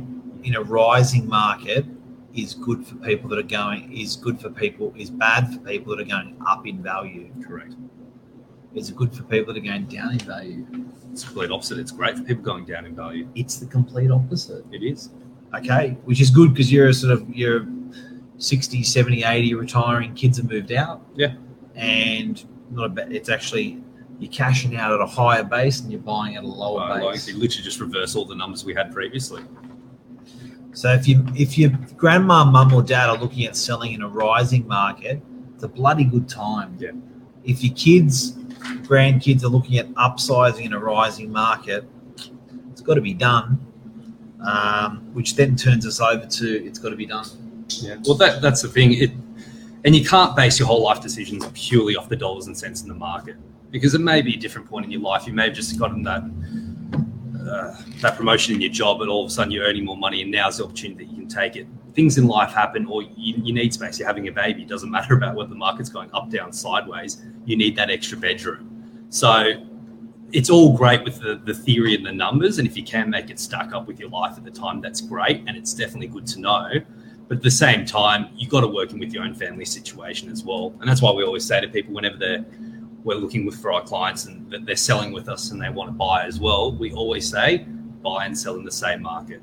in 0.43 0.57
a 0.57 0.63
rising 0.63 1.29
market 1.29 1.85
is 2.35 2.55
good 2.55 2.87
for 2.87 2.95
people 2.97 3.29
that 3.31 3.39
are 3.39 3.43
going, 3.43 3.93
is 3.93 4.17
good 4.17 4.41
for 4.41 4.51
people, 4.51 4.93
is 4.97 5.11
bad 5.11 5.53
for 5.53 5.59
people 5.61 5.95
that 5.95 6.03
are 6.03 6.09
going 6.09 6.37
up 6.47 6.67
in 6.67 6.83
value. 6.83 7.31
Correct. 7.47 7.75
It's 8.75 8.91
good 8.91 9.15
for 9.15 9.23
people 9.25 9.53
that 9.53 9.61
are 9.61 9.65
going 9.65 9.85
down 9.87 10.13
in 10.13 10.19
value. 10.19 10.67
It's 11.13 11.23
the 11.25 11.29
complete 11.29 11.51
opposite. 11.51 11.79
It's 11.79 11.91
great 11.93 12.17
for 12.17 12.25
people 12.25 12.43
going 12.43 12.65
down 12.65 12.87
in 12.87 12.95
value. 12.95 13.29
It's 13.35 13.57
the 13.57 13.67
complete 13.67 14.11
opposite. 14.11 14.65
It 14.73 14.83
is. 14.83 15.11
okay 15.55 15.99
which 16.05 16.21
is 16.21 16.31
good 16.31 16.53
because 16.55 16.73
you're 16.73 16.89
a 16.89 16.95
sort 16.95 17.13
of 17.13 17.29
you're 17.29 17.67
60 18.39 18.83
70 18.83 19.23
80 19.23 19.55
retiring 19.55 20.15
kids 20.15 20.39
have 20.39 20.49
moved 20.49 20.73
out 20.73 21.03
Yeah. 21.15 21.35
and 21.75 22.43
not 22.71 22.87
a 22.87 22.89
bad 22.89 23.13
it's 23.13 23.29
actually 23.29 23.83
you're 24.19 24.33
cashing 24.33 24.77
out 24.77 24.93
at 24.93 25.01
a 25.01 25.07
higher 25.07 25.45
base 25.45 25.81
and 25.81 25.93
you're 25.93 26.01
buying 26.01 26.37
at 26.37 26.45
a 26.45 26.47
lower 26.47 26.81
Uh, 26.81 26.89
like, 26.89 27.13
base. 27.13 27.27
they 27.27 27.33
literally 27.35 27.63
just 27.71 27.81
reverse 27.81 28.17
all 28.17 28.25
the 28.25 28.35
numbers 28.35 28.65
we 28.65 28.73
had 28.73 28.91
previously. 28.93 29.43
So 30.73 30.91
if 30.95 31.07
you 31.07 31.23
if 31.37 31.59
your 31.59 31.71
grandma, 31.99 32.45
mum, 32.45 32.73
or 32.73 32.83
dad 32.83 33.11
are 33.11 33.19
looking 33.19 33.45
at 33.45 33.55
selling 33.57 33.93
in 33.93 34.01
a 34.03 34.09
rising 34.09 34.67
market, 34.67 35.21
it's 35.55 35.65
a 35.65 35.69
bloody 35.69 36.05
good 36.05 36.29
time. 36.31 36.77
Yeah. 36.79 36.93
If 37.45 37.63
your 37.63 37.75
kids, 37.75 38.39
grandkids 38.83 39.43
are 39.43 39.49
looking 39.49 39.79
at 39.79 39.89
upsizing 39.95 40.65
in 40.65 40.73
a 40.73 40.79
rising 40.79 41.31
market, 41.31 41.85
it's 42.71 42.81
got 42.81 42.95
to 42.95 43.01
be 43.01 43.15
done. 43.15 43.67
Um, 44.41 45.09
which 45.15 45.37
then 45.37 45.55
turns 45.55 45.87
us 45.87 46.01
over 46.01 46.27
to 46.27 46.67
it's 46.67 46.81
got 46.81 46.89
to 46.89 46.97
be 46.97 47.07
done. 47.07 47.25
Yeah. 47.81 47.97
Well, 48.05 48.17
that 48.17 48.43
that's 48.43 48.63
the 48.63 48.69
thing. 48.69 48.93
It, 48.95 49.13
and 49.85 49.95
you 49.95 50.05
can't 50.05 50.35
base 50.35 50.59
your 50.59 50.67
whole 50.67 50.83
life 50.83 51.01
decisions 51.01 51.47
purely 51.55 51.95
off 51.95 52.09
the 52.09 52.17
dollars 52.17 52.49
and 52.49 52.59
cents 52.59 52.83
in 52.83 52.89
the 52.89 52.95
market 52.95 53.37
because 53.71 53.95
it 53.95 54.01
may 54.01 54.21
be 54.21 54.35
a 54.35 54.39
different 54.39 54.69
point 54.69 54.85
in 54.85 54.91
your 54.91 55.01
life. 55.01 55.27
You 55.27 55.33
may 55.33 55.45
have 55.45 55.55
just 55.55 55.79
gotten 55.79 56.03
that 56.03 56.23
uh, 57.49 57.77
that 58.01 58.17
promotion 58.17 58.55
in 58.55 58.61
your 58.61 58.71
job, 58.71 59.01
and 59.01 59.11
all 59.11 59.25
of 59.25 59.29
a 59.29 59.31
sudden 59.31 59.51
you're 59.51 59.65
earning 59.65 59.85
more 59.85 59.97
money, 59.97 60.23
and 60.23 60.31
now's 60.31 60.59
the 60.59 60.65
opportunity 60.65 61.05
that 61.05 61.13
you 61.13 61.22
take 61.33 61.57
it. 61.57 61.67
Things 61.95 62.19
in 62.19 62.27
life 62.27 62.53
happen, 62.53 62.87
or 62.87 63.03
you, 63.03 63.35
you 63.43 63.53
need 63.53 63.73
space. 63.73 63.99
You're 63.99 64.09
having 64.09 64.29
a 64.29 64.33
baby. 64.33 64.63
It 64.63 64.69
doesn't 64.69 64.91
matter 64.91 65.15
about 65.15 65.35
whether 65.35 65.51
the 65.51 65.57
market's 65.57 65.89
going 65.89 66.11
up, 66.13 66.31
down, 66.31 66.53
sideways. 66.53 67.23
You 67.45 67.57
need 67.57 67.77
that 67.77 67.91
extra 67.91 68.17
bedroom. 68.19 69.07
So 69.11 69.53
it's 70.33 70.49
all 70.49 70.77
great 70.77 71.05
with 71.05 71.21
the, 71.21 71.41
the 71.45 71.55
theory 71.55 71.95
and 71.95 72.05
the 72.05 72.13
numbers. 72.13 72.59
And 72.59 72.67
if 72.67 72.77
you 72.77 72.85
can 72.85 73.11
make 73.11 73.31
it 73.31 73.39
stack 73.39 73.73
up 73.75 73.87
with 73.87 74.01
your 74.01 74.09
life 74.09 74.37
at 74.37 74.45
the 74.45 74.51
time, 74.51 74.81
that's 74.81 75.01
great. 75.01 75.45
And 75.47 75.57
it's 75.57 75.75
definitely 75.75 76.09
good 76.09 76.27
to 76.29 76.41
know. 76.41 76.71
But 77.29 77.39
at 77.39 77.43
the 77.43 77.51
same 77.51 77.85
time, 77.85 78.29
you've 78.37 78.51
got 78.51 78.63
to 78.63 78.69
work 78.69 78.93
in 78.93 78.99
with 78.99 79.13
your 79.13 79.25
own 79.25 79.35
family 79.35 79.65
situation 79.65 80.31
as 80.31 80.45
well. 80.45 80.75
And 80.81 80.89
that's 80.89 81.03
why 81.03 81.13
we 81.13 81.25
always 81.25 81.45
say 81.45 81.61
to 81.61 81.69
people 81.69 81.95
whenever 81.95 82.17
they're 82.17 82.45
we're 83.05 83.17
looking 83.17 83.45
with 83.45 83.57
for 83.57 83.73
our 83.73 83.83
clients 83.83 84.27
and 84.27 84.51
that 84.51 84.65
they're 84.65 84.77
selling 84.77 85.13
with 85.13 85.29
us 85.29 85.51
and 85.51 85.61
they 85.61 85.69
want 85.69 85.89
to 85.89 85.93
buy 85.93 86.25
as 86.25 86.39
well, 86.39 86.73
we 86.73 86.93
always 86.93 87.29
say 87.29 87.67
buy 88.03 88.27
and 88.27 88.37
sell 88.37 88.57
in 88.57 88.65
the 88.65 88.71
same 88.71 89.03
market. 89.03 89.41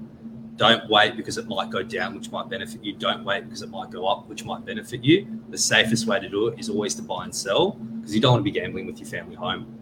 Don't 0.60 0.90
wait 0.90 1.16
because 1.16 1.38
it 1.38 1.48
might 1.48 1.70
go 1.70 1.82
down, 1.82 2.14
which 2.14 2.32
might 2.32 2.50
benefit 2.50 2.84
you. 2.84 2.92
Don't 2.92 3.24
wait 3.24 3.46
because 3.46 3.62
it 3.62 3.70
might 3.70 3.92
go 3.92 4.06
up, 4.06 4.28
which 4.28 4.44
might 4.44 4.66
benefit 4.66 5.02
you. 5.06 5.26
The 5.48 5.58
safest 5.58 6.06
way 6.06 6.20
to 6.20 6.28
do 6.28 6.50
it 6.50 6.60
is 6.60 6.70
always 6.70 6.94
to 6.96 7.02
buy 7.02 7.24
and 7.24 7.34
sell 7.34 7.72
because 7.72 8.14
you 8.14 8.20
don't 8.20 8.34
want 8.34 8.42
to 8.42 8.52
be 8.52 8.52
gambling 8.52 8.86
with 8.86 9.00
your 9.00 9.08
family 9.08 9.36
home. 9.36 9.74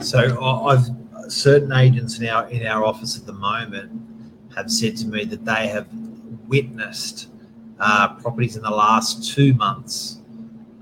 So 0.00 0.44
I've 0.44 0.84
certain 1.28 1.72
agents 1.72 2.18
in 2.18 2.28
our 2.28 2.46
in 2.50 2.66
our 2.66 2.84
office 2.84 3.16
at 3.18 3.24
the 3.24 3.32
moment 3.32 3.90
have 4.54 4.70
said 4.70 4.94
to 4.98 5.06
me 5.06 5.24
that 5.24 5.42
they 5.46 5.68
have 5.68 5.88
witnessed 6.48 7.30
uh, 7.80 8.14
properties 8.16 8.56
in 8.56 8.62
the 8.62 8.70
last 8.70 9.34
two 9.34 9.54
months 9.54 10.20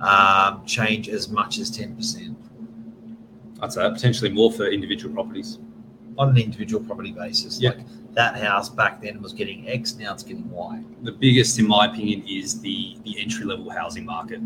um, 0.00 0.66
change 0.66 1.08
as 1.08 1.28
much 1.28 1.58
as 1.58 1.70
ten 1.70 1.94
percent 1.94 2.36
I'd 3.60 3.72
say 3.72 3.88
potentially 3.88 4.30
more 4.30 4.50
for 4.50 4.66
individual 4.66 5.14
properties. 5.14 5.60
On 6.18 6.30
an 6.30 6.38
individual 6.38 6.84
property 6.84 7.12
basis. 7.12 7.60
Yeah. 7.60 7.70
Like 7.70 7.86
that 8.14 8.36
house 8.36 8.68
back 8.68 9.00
then 9.00 9.22
was 9.22 9.32
getting 9.32 9.68
X, 9.68 9.96
now 9.96 10.12
it's 10.12 10.22
getting 10.22 10.48
Y. 10.50 10.82
The 11.02 11.12
biggest, 11.12 11.58
in 11.58 11.66
my 11.66 11.86
opinion, 11.86 12.24
is 12.28 12.60
the 12.60 12.98
the 13.04 13.18
entry 13.20 13.44
level 13.44 13.70
housing 13.70 14.04
market. 14.04 14.40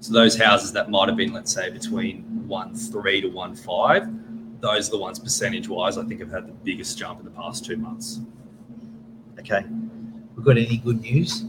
So 0.00 0.12
those 0.12 0.36
houses 0.36 0.72
that 0.72 0.90
might 0.90 1.08
have 1.08 1.16
been, 1.16 1.32
let's 1.32 1.52
say, 1.52 1.70
between 1.70 2.22
one 2.46 2.74
three 2.74 3.20
to 3.20 3.28
one 3.28 3.54
five, 3.54 4.08
those 4.60 4.88
are 4.88 4.92
the 4.92 4.98
ones 4.98 5.18
percentage 5.18 5.68
wise 5.68 5.98
I 5.98 6.04
think 6.04 6.20
have 6.20 6.30
had 6.30 6.46
the 6.46 6.52
biggest 6.52 6.98
jump 6.98 7.18
in 7.18 7.24
the 7.24 7.32
past 7.32 7.64
two 7.64 7.76
months. 7.76 8.20
Okay, 9.38 9.64
we've 10.34 10.44
got 10.44 10.56
any 10.56 10.78
good 10.78 11.00
news? 11.00 11.44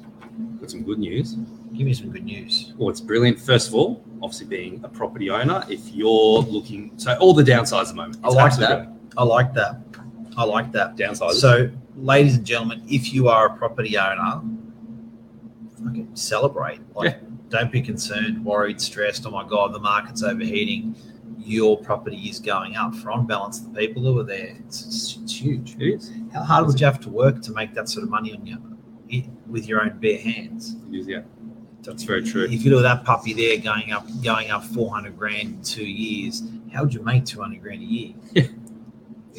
Got 0.59 0.71
some 0.71 0.83
good 0.83 0.99
news. 0.99 1.37
Give 1.73 1.85
me 1.85 1.93
some 1.93 2.11
good 2.11 2.25
news. 2.25 2.73
Well, 2.77 2.89
it's 2.89 2.99
brilliant. 2.99 3.39
First 3.39 3.69
of 3.69 3.75
all, 3.75 4.03
obviously 4.21 4.47
being 4.47 4.81
a 4.83 4.89
property 4.89 5.29
owner, 5.29 5.63
if 5.69 5.87
you're 5.93 6.41
looking, 6.41 6.91
so 6.97 7.15
all 7.19 7.33
the 7.33 7.43
downsides 7.43 7.83
at 7.83 7.87
the 7.89 7.93
moment. 7.93 8.17
I 8.23 8.29
like 8.29 8.57
that. 8.57 8.89
I 9.17 9.23
like 9.23 9.53
that. 9.53 9.81
I 10.37 10.43
like 10.43 10.71
that. 10.71 10.95
good. 10.95 11.39
So, 11.39 11.69
ladies 11.95 12.37
and 12.37 12.45
gentlemen, 12.45 12.83
if 12.87 13.13
you 13.13 13.27
are 13.27 13.47
a 13.47 13.57
property 13.57 13.97
owner, 13.97 14.41
fucking 15.83 16.15
celebrate. 16.15 16.79
Like, 16.95 17.17
don't 17.49 17.71
be 17.71 17.81
concerned, 17.81 18.43
worried, 18.45 18.79
stressed. 18.79 19.25
Oh 19.25 19.31
my 19.31 19.47
god, 19.47 19.73
the 19.73 19.79
market's 19.79 20.23
overheating. 20.23 20.95
Your 21.39 21.77
property 21.77 22.29
is 22.29 22.39
going 22.39 22.75
up. 22.75 22.95
For 22.95 23.11
on 23.11 23.25
balance, 23.25 23.59
the 23.59 23.69
people 23.69 24.03
who 24.03 24.19
are 24.19 24.23
there, 24.23 24.55
it's, 24.65 24.85
it's, 24.85 25.17
it's 25.17 25.41
huge. 25.41 25.75
it 25.79 25.95
is. 25.95 26.11
How 26.33 26.43
hard 26.43 26.67
would 26.67 26.79
you 26.79 26.85
have 26.85 26.99
to 27.01 27.09
work 27.09 27.41
to 27.41 27.51
make 27.51 27.73
that 27.73 27.89
sort 27.89 28.03
of 28.03 28.09
money 28.09 28.33
on 28.33 28.45
your 28.45 28.59
with 29.47 29.67
your 29.67 29.81
own 29.81 29.97
bare 29.99 30.19
hands? 30.19 30.75
It 30.91 30.95
is. 30.97 31.07
Yeah. 31.07 31.21
That's 31.81 32.03
very 32.03 32.23
true. 32.23 32.43
If 32.43 32.63
you 32.63 32.71
look 32.71 32.85
at 32.85 32.97
that 32.97 33.05
puppy 33.05 33.33
there 33.33 33.57
going 33.57 33.93
up, 33.93 34.05
going 34.21 34.51
up 34.51 34.63
four 34.63 34.93
hundred 34.93 35.17
grand 35.17 35.41
in 35.55 35.63
two 35.63 35.85
years, 35.85 36.43
how 36.71 36.83
would 36.83 36.93
you 36.93 37.01
make 37.01 37.25
two 37.25 37.41
hundred 37.41 37.61
grand 37.61 37.81
a 37.81 37.85
year? 37.85 38.13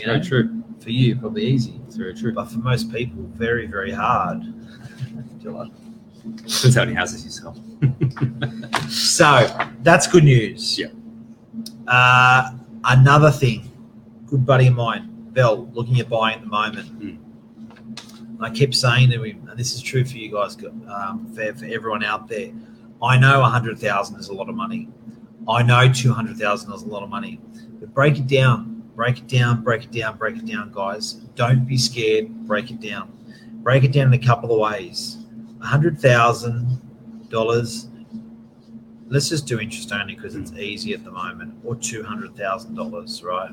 Yeah. 0.01 0.15
It's 0.15 0.29
You 0.29 0.31
very 0.31 0.45
true. 0.45 0.63
for 0.81 0.91
you, 0.91 1.17
probably 1.17 1.45
easy. 1.47 1.81
It's 1.87 1.97
very 1.97 2.15
true. 2.15 2.33
but 2.33 2.47
for 2.47 2.59
most 2.59 2.93
people, 2.93 3.23
very, 3.35 3.67
very 3.67 3.91
hard. 3.93 4.43
Depends 5.43 6.75
how 6.75 6.85
many 6.85 6.95
houses 6.95 7.25
you 7.25 7.31
sell. 7.31 7.57
So 8.91 9.47
that's 9.83 10.07
good 10.09 10.25
news. 10.25 10.79
Yeah. 10.79 10.89
Uh, 11.87 12.51
another 12.85 13.31
thing, 13.31 13.71
good 14.27 14.45
buddy 14.45 14.67
of 14.67 14.75
mine, 14.75 15.09
Bell, 15.33 15.69
looking 15.73 16.01
at 16.01 16.09
buying 16.09 16.37
at 16.39 16.41
the 16.43 16.49
moment. 16.49 16.89
Hmm. 16.89 18.43
I 18.43 18.51
kept 18.51 18.75
saying 18.75 19.11
to 19.11 19.23
him, 19.23 19.47
and 19.49 19.59
this 19.59 19.73
is 19.75 19.81
true 19.83 20.05
for 20.05 20.17
you 20.17 20.33
guys, 20.33 20.57
um, 20.89 21.31
for, 21.35 21.55
for 21.55 21.65
everyone 21.67 22.03
out 22.05 22.27
there. 22.29 22.51
I 23.03 23.17
know 23.17 23.41
a 23.43 23.45
hundred 23.45 23.79
thousand 23.79 24.19
is 24.19 24.29
a 24.29 24.33
lot 24.35 24.49
of 24.49 24.55
money. 24.57 24.89
I 25.49 25.63
know 25.63 25.91
two 25.93 26.13
hundred 26.13 26.37
thousand 26.37 26.73
is 26.73 26.83
a 26.83 26.87
lot 26.89 27.03
of 27.03 27.09
money. 27.09 27.41
But 27.79 27.95
break 27.95 28.19
it 28.19 28.27
down, 28.27 28.70
break 29.01 29.17
it 29.17 29.29
down, 29.29 29.63
break 29.63 29.85
it 29.85 29.93
down, 29.93 30.19
break 30.19 30.37
it 30.37 30.45
down, 30.45 30.71
guys. 30.75 31.15
Don't 31.35 31.67
be 31.67 31.79
scared. 31.79 32.29
Break 32.47 32.71
it 32.71 32.81
down. 32.81 33.11
Break 33.63 33.83
it 33.83 33.93
down 33.93 34.09
in 34.09 34.13
a 34.13 34.23
couple 34.23 34.53
of 34.53 34.61
ways. 34.61 35.17
A 35.63 35.65
hundred 35.65 35.99
thousand 35.99 36.83
dollars. 37.31 37.89
Let's 39.09 39.31
just 39.31 39.47
do 39.47 39.59
interest 39.59 39.91
only 39.91 40.17
because 40.17 40.37
it's 40.37 40.53
easy 40.53 40.93
at 40.93 41.03
the 41.03 41.11
moment, 41.11 41.55
or 41.65 41.77
two 41.77 42.03
hundred 42.03 42.37
thousand 42.37 42.75
dollars, 42.75 43.23
right? 43.23 43.51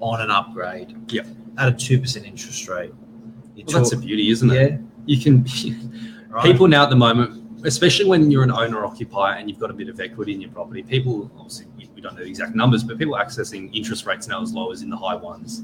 On 0.00 0.20
an 0.20 0.30
upgrade. 0.30 0.94
Yep. 1.10 1.26
At 1.56 1.68
a 1.68 1.72
two 1.72 1.98
percent 1.98 2.26
interest 2.26 2.68
rate. 2.68 2.92
Well, 2.92 3.64
that's 3.66 3.88
the 3.88 3.96
talk- 3.96 4.04
beauty, 4.04 4.28
isn't 4.28 4.50
it? 4.50 4.72
yeah. 4.72 4.78
You 5.06 5.22
can. 5.22 5.46
Right. 6.30 6.44
People 6.44 6.68
now 6.68 6.84
at 6.84 6.90
the 6.90 6.94
moment, 6.94 7.66
especially 7.66 8.04
when 8.04 8.30
you're 8.30 8.44
an 8.44 8.52
owner 8.52 8.84
occupier 8.84 9.34
and 9.34 9.50
you've 9.50 9.58
got 9.58 9.68
a 9.68 9.74
bit 9.74 9.88
of 9.88 9.98
equity 9.98 10.32
in 10.32 10.40
your 10.40 10.50
property, 10.52 10.80
people 10.80 11.28
obviously 11.36 11.66
we- 12.00 12.08
don't 12.08 12.14
know 12.16 12.22
the 12.22 12.28
exact 12.28 12.54
numbers, 12.54 12.82
but 12.82 12.98
people 12.98 13.14
accessing 13.14 13.70
interest 13.74 14.06
rates 14.06 14.26
now 14.28 14.40
as 14.42 14.52
low 14.52 14.70
as 14.72 14.82
in 14.82 14.90
the 14.90 14.96
high 14.96 15.14
ones, 15.16 15.62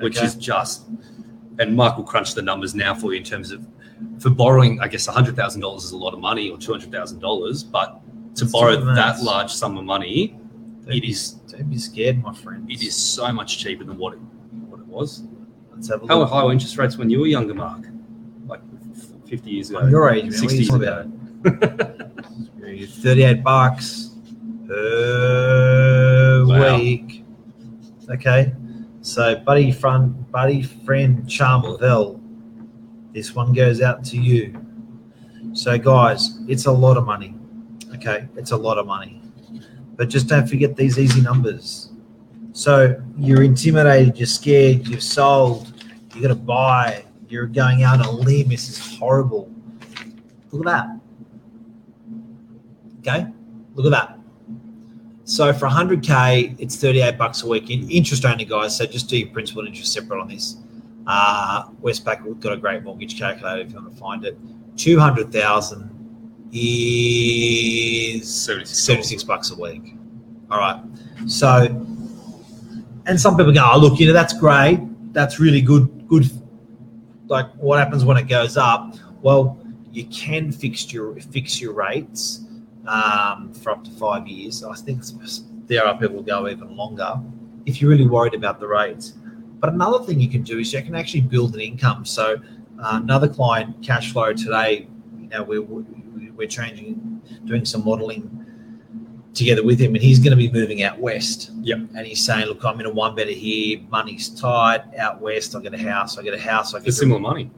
which 0.00 0.16
Okay. 0.18 0.26
is 0.26 0.34
just. 0.34 0.82
And 1.58 1.76
Mike 1.76 1.96
will 1.96 2.04
crunch 2.04 2.34
the 2.34 2.42
numbers 2.42 2.74
now 2.74 2.94
for 2.94 3.12
you 3.12 3.18
in 3.18 3.24
terms 3.24 3.50
of 3.50 3.66
for 4.18 4.30
borrowing. 4.30 4.80
I 4.80 4.88
guess 4.88 5.06
hundred 5.06 5.36
thousand 5.36 5.60
dollars 5.60 5.84
is 5.84 5.92
a 5.92 5.96
lot 5.96 6.14
of 6.14 6.20
money, 6.20 6.50
or 6.50 6.56
two 6.58 6.72
hundred 6.72 6.90
thousand 6.90 7.20
dollars, 7.20 7.62
but 7.62 8.00
to 8.36 8.44
It's 8.44 8.52
borrow 8.52 8.76
that 8.94 9.22
large 9.22 9.50
sum 9.52 9.76
of 9.76 9.84
money, 9.84 10.34
Don't 10.86 10.96
it 10.96 11.02
be- 11.02 11.10
is 11.10 11.32
Don't 11.48 11.68
be 11.70 11.76
scared, 11.78 12.22
my 12.22 12.32
friend. 12.34 12.70
it 12.70 12.82
is 12.82 12.96
so 12.96 13.30
much 13.32 13.58
cheaper 13.58 13.84
than 13.84 13.98
what 13.98 14.14
it 14.14 14.18
what 14.70 14.80
it 14.80 14.86
was. 14.86 15.22
Let's 15.74 15.88
have 15.90 16.02
a 16.02 16.06
How 16.06 16.14
were 16.16 16.20
look. 16.22 16.30
high 16.32 16.44
were 16.44 16.52
interest 16.52 16.76
rates 16.78 16.96
when 16.96 17.10
you 17.10 17.20
were 17.20 17.26
younger, 17.26 17.54
Mark? 17.54 17.82
Like 18.48 18.60
fifty 19.26 19.50
years 19.50 19.68
ago. 19.70 19.86
Your 19.86 20.08
age, 20.10 20.24
man. 20.24 20.32
What 20.32 20.36
are 20.36 20.48
60 20.48 20.56
you 20.56 20.64
years 20.64 21.84
ago. 21.84 22.88
Thirty-eight 23.02 23.42
bucks 23.44 24.01
per 24.72 26.44
Wow. 26.46 26.78
week. 26.78 27.24
Okay, 28.10 28.52
so 29.00 29.36
buddy, 29.36 29.70
friend, 29.72 30.30
buddy, 30.30 30.62
friend, 30.62 31.24
Charmaville. 31.26 32.20
This 33.12 33.34
one 33.34 33.52
goes 33.52 33.80
out 33.82 34.04
to 34.06 34.16
you. 34.16 34.54
So, 35.52 35.78
guys, 35.78 36.40
it's 36.48 36.66
a 36.66 36.72
lot 36.72 36.96
of 36.96 37.04
money. 37.04 37.34
Okay, 37.94 38.26
it's 38.36 38.52
a 38.52 38.56
lot 38.56 38.78
of 38.78 38.86
money, 38.86 39.20
but 39.96 40.08
just 40.08 40.26
don't 40.28 40.48
forget 40.48 40.76
these 40.76 40.98
easy 40.98 41.20
numbers. 41.20 41.92
So 42.52 43.00
you're 43.18 43.42
intimidated, 43.42 44.18
you're 44.18 44.26
scared, 44.26 44.86
you've 44.88 45.02
sold, 45.02 45.72
you're 46.14 46.22
gonna 46.22 46.34
buy, 46.34 47.04
you're 47.28 47.46
going 47.46 47.82
out 47.82 48.00
on 48.00 48.06
a 48.06 48.10
limb. 48.10 48.48
This 48.48 48.68
is 48.68 48.78
horrible. 48.98 49.50
Look 50.50 50.66
at 50.66 50.72
that. 50.72 51.00
Okay, 53.00 53.26
look 53.74 53.86
at 53.86 53.92
that. 53.92 54.18
So 55.32 55.50
for 55.54 55.66
100k, 55.66 56.56
it's 56.58 56.76
38 56.76 57.16
bucks 57.16 57.42
a 57.42 57.48
week 57.48 57.70
in 57.70 57.90
interest 57.90 58.26
only, 58.26 58.44
guys. 58.44 58.76
So 58.76 58.84
just 58.84 59.08
do 59.08 59.16
your 59.16 59.28
principal 59.28 59.60
and 59.60 59.68
interest 59.68 59.94
separate 59.94 60.20
on 60.20 60.28
this. 60.28 60.56
Uh, 61.06 61.70
Westpac 61.80 62.38
got 62.38 62.52
a 62.52 62.56
great 62.58 62.82
mortgage 62.82 63.18
calculator 63.18 63.62
if 63.62 63.70
you 63.70 63.76
want 63.76 63.90
to 63.90 63.98
find 63.98 64.26
it. 64.26 64.36
200,000 64.76 66.50
is 66.52 68.30
76. 68.44 68.78
76 68.78 69.24
bucks 69.24 69.50
a 69.52 69.58
week. 69.58 69.94
All 70.50 70.58
right. 70.58 70.82
So, 71.26 71.64
and 73.06 73.18
some 73.18 73.34
people 73.34 73.54
go, 73.54 73.70
oh, 73.72 73.78
look, 73.78 73.98
you 73.98 74.08
know, 74.08 74.12
that's 74.12 74.38
great. 74.38 74.80
That's 75.14 75.40
really 75.40 75.62
good. 75.62 76.08
Good. 76.08 76.30
Like, 77.28 77.50
what 77.54 77.78
happens 77.78 78.04
when 78.04 78.18
it 78.18 78.28
goes 78.28 78.58
up? 78.58 78.96
Well, 79.22 79.58
you 79.92 80.04
can 80.08 80.52
fix 80.52 80.92
your 80.92 81.18
fix 81.20 81.58
your 81.58 81.72
rates 81.72 82.44
um, 82.86 83.52
for 83.52 83.70
up 83.70 83.84
to 83.84 83.90
five 83.92 84.26
years. 84.26 84.64
I 84.64 84.74
think 84.74 85.02
there 85.66 85.86
are 85.86 85.98
people 85.98 86.16
who 86.16 86.22
go 86.22 86.48
even 86.48 86.76
longer 86.76 87.20
if 87.66 87.80
you're 87.80 87.90
really 87.90 88.06
worried 88.06 88.34
about 88.34 88.60
the 88.60 88.66
rates. 88.66 89.14
But 89.60 89.72
another 89.72 90.04
thing 90.04 90.20
you 90.20 90.28
can 90.28 90.42
do 90.42 90.58
is 90.58 90.72
you 90.72 90.82
can 90.82 90.94
actually 90.94 91.20
build 91.20 91.54
an 91.54 91.60
income. 91.60 92.04
So 92.04 92.36
uh, 92.80 93.00
another 93.02 93.28
client 93.28 93.80
cash 93.82 94.12
flow 94.12 94.32
today, 94.32 94.88
you 95.20 95.28
know, 95.28 95.44
we're, 95.44 95.62
we're 95.62 96.48
changing, 96.48 97.22
doing 97.44 97.64
some 97.64 97.84
modeling 97.84 98.42
together 99.34 99.64
with 99.64 99.78
him, 99.78 99.94
and 99.94 100.02
he's 100.02 100.18
going 100.18 100.32
to 100.32 100.36
be 100.36 100.50
moving 100.50 100.82
out 100.82 100.98
west. 100.98 101.50
Yep. 101.60 101.78
And 101.96 102.06
he's 102.06 102.24
saying, 102.24 102.46
"Look, 102.46 102.64
I'm 102.64 102.80
in 102.80 102.86
a 102.86 102.90
one 102.90 103.14
better 103.14 103.30
here. 103.30 103.80
Money's 103.88 104.28
tight. 104.28 104.82
Out 104.98 105.20
west, 105.20 105.54
I 105.54 105.60
get 105.60 105.74
a 105.74 105.78
house. 105.78 106.18
I 106.18 106.22
get 106.22 106.34
a 106.34 106.40
house. 106.40 106.74
I 106.74 106.80
get 106.80 106.92
similar 106.92 107.20
money, 107.20 107.50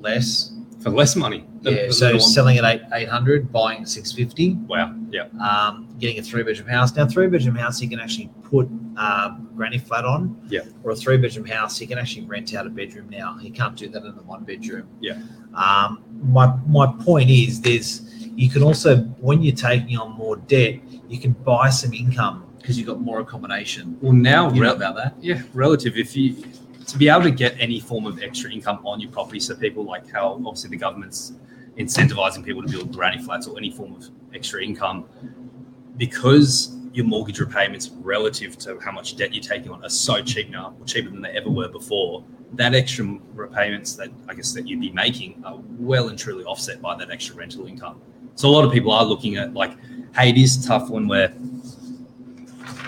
less. 0.00 0.53
For 0.84 0.90
less 0.90 1.16
money. 1.16 1.44
than- 1.62 1.74
Yeah. 1.74 1.82
than 1.84 1.92
So 1.92 2.18
selling 2.18 2.58
at 2.58 2.64
eight 2.64 2.82
eight 2.92 3.08
hundred, 3.08 3.50
buying 3.50 3.80
at 3.82 3.88
six 3.88 4.12
fifty. 4.12 4.54
wow. 4.68 4.94
Yeah. 5.10 5.24
Um, 5.40 5.88
getting 5.98 6.18
a 6.18 6.22
three 6.22 6.42
bedroom 6.42 6.68
house. 6.68 6.94
Now, 6.94 7.06
three 7.06 7.26
bedroom 7.26 7.54
house, 7.56 7.80
you 7.80 7.88
can 7.88 7.98
actually 8.00 8.28
put 8.42 8.68
um, 8.96 9.48
granny 9.56 9.78
flat 9.78 10.04
on. 10.04 10.36
Yeah. 10.48 10.60
Or 10.82 10.90
a 10.92 10.96
three 10.96 11.16
bedroom 11.16 11.46
house, 11.46 11.80
you 11.80 11.86
can 11.86 11.98
actually 11.98 12.26
rent 12.26 12.54
out 12.54 12.66
a 12.66 12.70
bedroom 12.70 13.08
now. 13.10 13.38
You 13.40 13.50
can't 13.50 13.74
do 13.76 13.88
that 13.88 14.04
in 14.04 14.14
the 14.14 14.22
one 14.22 14.44
bedroom. 14.44 14.86
Yeah. 15.00 15.18
Um, 15.54 16.02
my 16.22 16.54
my 16.68 16.86
point 17.08 17.30
is, 17.30 17.60
there's 17.62 18.02
you 18.36 18.50
can 18.50 18.62
also 18.62 18.98
when 19.20 19.42
you're 19.42 19.56
taking 19.56 19.96
on 19.96 20.12
more 20.12 20.36
debt, 20.36 20.74
you 21.08 21.18
can 21.18 21.32
buy 21.32 21.70
some 21.70 21.94
income 21.94 22.44
because 22.58 22.76
you've 22.76 22.86
got 22.86 23.00
more 23.00 23.20
accommodation. 23.20 23.96
Well, 24.02 24.12
now 24.12 24.48
You 24.52 24.56
know 24.60 24.66
rel- 24.68 24.76
about 24.76 24.96
that? 24.96 25.14
yeah, 25.20 25.40
relative. 25.54 25.96
If 25.96 26.14
you 26.16 26.36
to 26.86 26.98
be 26.98 27.08
able 27.08 27.22
to 27.22 27.30
get 27.30 27.56
any 27.58 27.80
form 27.80 28.06
of 28.06 28.22
extra 28.22 28.50
income 28.50 28.80
on 28.84 29.00
your 29.00 29.10
property, 29.10 29.40
so 29.40 29.54
people 29.54 29.84
like 29.84 30.10
how 30.10 30.34
obviously 30.46 30.70
the 30.70 30.76
government's 30.76 31.32
incentivizing 31.78 32.44
people 32.44 32.62
to 32.62 32.68
build 32.68 32.92
granny 32.92 33.22
flats 33.22 33.46
or 33.46 33.56
any 33.58 33.70
form 33.70 33.94
of 33.94 34.08
extra 34.34 34.62
income, 34.62 35.06
because 35.96 36.76
your 36.92 37.04
mortgage 37.04 37.40
repayments 37.40 37.90
relative 38.02 38.56
to 38.58 38.78
how 38.78 38.92
much 38.92 39.16
debt 39.16 39.34
you're 39.34 39.42
taking 39.42 39.70
on 39.70 39.84
are 39.84 39.88
so 39.88 40.22
cheap 40.22 40.50
now, 40.50 40.74
or 40.78 40.86
cheaper 40.86 41.10
than 41.10 41.20
they 41.20 41.30
ever 41.30 41.50
were 41.50 41.68
before. 41.68 42.24
That 42.52 42.74
extra 42.74 43.18
repayments 43.32 43.96
that 43.96 44.10
I 44.28 44.34
guess 44.34 44.52
that 44.52 44.68
you'd 44.68 44.80
be 44.80 44.92
making 44.92 45.42
are 45.44 45.58
well 45.78 46.08
and 46.08 46.18
truly 46.18 46.44
offset 46.44 46.80
by 46.80 46.94
that 46.96 47.10
extra 47.10 47.34
rental 47.34 47.66
income. 47.66 48.00
So 48.36 48.48
a 48.48 48.52
lot 48.52 48.64
of 48.64 48.72
people 48.72 48.92
are 48.92 49.04
looking 49.04 49.36
at 49.36 49.54
like, 49.54 49.72
hey, 50.14 50.30
it 50.30 50.36
is 50.36 50.64
tough 50.64 50.88
when 50.88 51.08
we're 51.08 51.34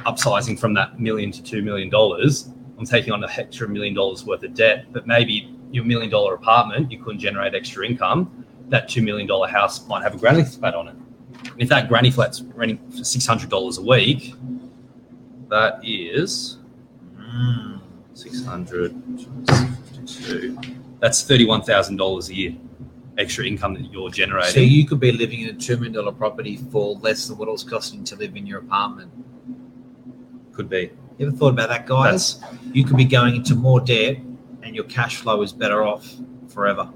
upsizing 0.07 0.57
from 0.57 0.73
that 0.75 1.01
million 1.01 1.33
to 1.33 1.43
two 1.43 1.63
million 1.63 1.91
dollars. 1.91 2.49
I'm 2.79 2.85
taking 2.85 3.13
on 3.13 3.23
an 3.25 3.31
extra 3.37 3.69
million 3.69 3.95
dollars 3.95 4.25
worth 4.25 4.43
of 4.43 4.55
debt, 4.55 4.87
but 4.93 5.07
maybe 5.07 5.55
your 5.71 5.85
million 5.85 6.11
dollar 6.11 6.35
apartment, 6.35 6.91
you 6.93 7.03
couldn't 7.03 7.21
generate 7.21 7.55
extra 7.55 7.87
income. 7.87 8.45
That 8.69 8.89
two 8.89 9.03
million 9.03 9.27
dollar 9.27 9.49
house 9.49 9.87
might 9.89 10.03
have 10.03 10.15
a 10.15 10.19
granny 10.19 10.45
flat 10.45 10.75
on 10.75 10.89
it. 10.89 10.97
And 11.53 11.63
if 11.63 11.69
that 11.69 11.89
granny 11.89 12.11
flat's 12.11 12.43
renting 12.43 12.79
for 12.91 13.05
six 13.05 13.25
hundred 13.27 13.51
dollars 13.51 13.79
a 13.79 13.83
week, 13.83 14.35
that 15.49 15.81
is 15.83 16.59
Mm. 17.19 17.81
six 18.15 18.45
hundred 18.45 18.95
fifty-two. 19.47 20.59
That's 21.01 21.23
thirty-one 21.23 21.63
thousand 21.63 21.97
dollars 21.97 22.29
a 22.31 22.35
year 22.35 22.55
extra 23.19 23.45
income 23.45 23.75
that 23.75 23.91
you're 23.93 24.11
generating. 24.11 24.53
So 24.53 24.61
you 24.61 24.87
could 24.87 25.01
be 25.01 25.11
living 25.13 25.41
in 25.41 25.49
a 25.49 25.59
two 25.59 25.77
million 25.77 25.93
dollar 25.95 26.13
property 26.13 26.57
for 26.71 26.95
less 26.97 27.27
than 27.27 27.37
what 27.39 27.49
it 27.49 27.53
was 27.53 27.65
costing 27.65 28.05
to 28.05 28.17
live 28.17 28.37
in 28.37 28.47
your 28.47 28.61
apartment. 28.61 29.11
could 30.53 30.69
be. 30.69 30.91
You 31.19 31.29
ever 31.29 31.37
thought 31.37 31.55
about 31.55 31.69
that, 31.71 31.87
guys? 31.87 32.41
you 32.73 32.85
could 32.85 32.97
be 32.97 33.05
going 33.05 33.37
into 33.37 33.55
more 33.55 33.81
debt, 33.81 34.19
and 34.63 34.75
your 34.75 34.85
cash 34.85 35.17
flow 35.17 35.41
is 35.43 35.53
better 35.53 35.83
off 35.83 36.15
forever. 36.49 36.91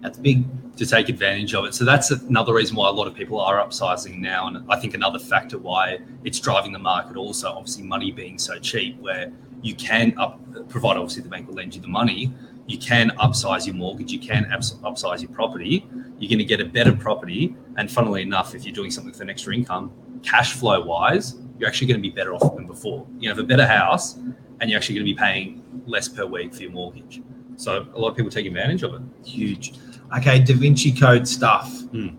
That's 0.00 0.18
big. 0.18 0.44
to 0.76 0.86
take 0.86 1.08
advantage 1.08 1.54
of 1.54 1.64
it. 1.64 1.74
So 1.74 1.84
that's 1.84 2.10
another 2.10 2.54
reason 2.54 2.76
why 2.76 2.88
a 2.88 2.92
lot 2.92 3.06
of 3.06 3.14
people 3.14 3.40
are 3.40 3.64
upsizing 3.64 4.18
now. 4.18 4.48
And 4.48 4.64
I 4.70 4.78
think 4.78 4.94
another 4.94 5.18
factor 5.18 5.58
why 5.58 6.00
it's 6.24 6.40
driving 6.40 6.72
the 6.72 6.78
market 6.78 7.16
also, 7.16 7.48
obviously 7.48 7.84
money 7.84 8.10
being 8.10 8.38
so 8.38 8.58
cheap, 8.58 8.98
where 9.00 9.32
you 9.62 9.74
can 9.74 10.14
up, 10.18 10.40
provide, 10.68 10.96
obviously 10.96 11.22
the 11.22 11.28
bank 11.28 11.46
will 11.46 11.54
lend 11.54 11.74
you 11.74 11.80
the 11.80 11.88
money, 11.88 12.32
you 12.66 12.78
can 12.78 13.10
upsize 13.18 13.66
your 13.66 13.74
mortgage, 13.74 14.10
you 14.10 14.18
can 14.18 14.50
ups, 14.52 14.72
upsize 14.82 15.20
your 15.20 15.30
property, 15.30 15.86
you're 16.18 16.28
going 16.28 16.38
to 16.38 16.44
get 16.44 16.60
a 16.60 16.64
better 16.64 16.92
property. 16.92 17.54
And 17.76 17.90
funnily 17.90 18.22
enough, 18.22 18.54
if 18.54 18.64
you're 18.64 18.74
doing 18.74 18.90
something 18.90 19.12
with 19.12 19.20
an 19.20 19.30
extra 19.30 19.54
income, 19.54 19.92
cash 20.22 20.54
flow 20.54 20.82
wise, 20.84 21.36
you're 21.58 21.68
actually 21.68 21.86
going 21.86 22.02
to 22.02 22.02
be 22.02 22.14
better 22.14 22.34
off 22.34 22.54
than 22.56 22.66
before. 22.66 23.06
You 23.18 23.28
have 23.28 23.38
a 23.38 23.44
better 23.44 23.66
house 23.66 24.14
and 24.60 24.70
you're 24.70 24.76
actually 24.76 24.96
going 24.96 25.06
to 25.06 25.12
be 25.14 25.18
paying 25.18 25.62
less 25.86 26.08
per 26.08 26.26
week 26.26 26.54
for 26.54 26.62
your 26.62 26.72
mortgage. 26.72 27.22
So 27.56 27.86
a 27.94 27.98
lot 27.98 28.10
of 28.10 28.16
people 28.16 28.30
take 28.30 28.46
advantage 28.46 28.82
of 28.82 28.94
it. 28.94 29.02
Huge. 29.24 29.74
Okay, 30.16 30.40
Da 30.40 30.54
Vinci 30.54 30.92
Code 30.92 31.26
stuff. 31.26 31.70
Hmm. 31.90 32.16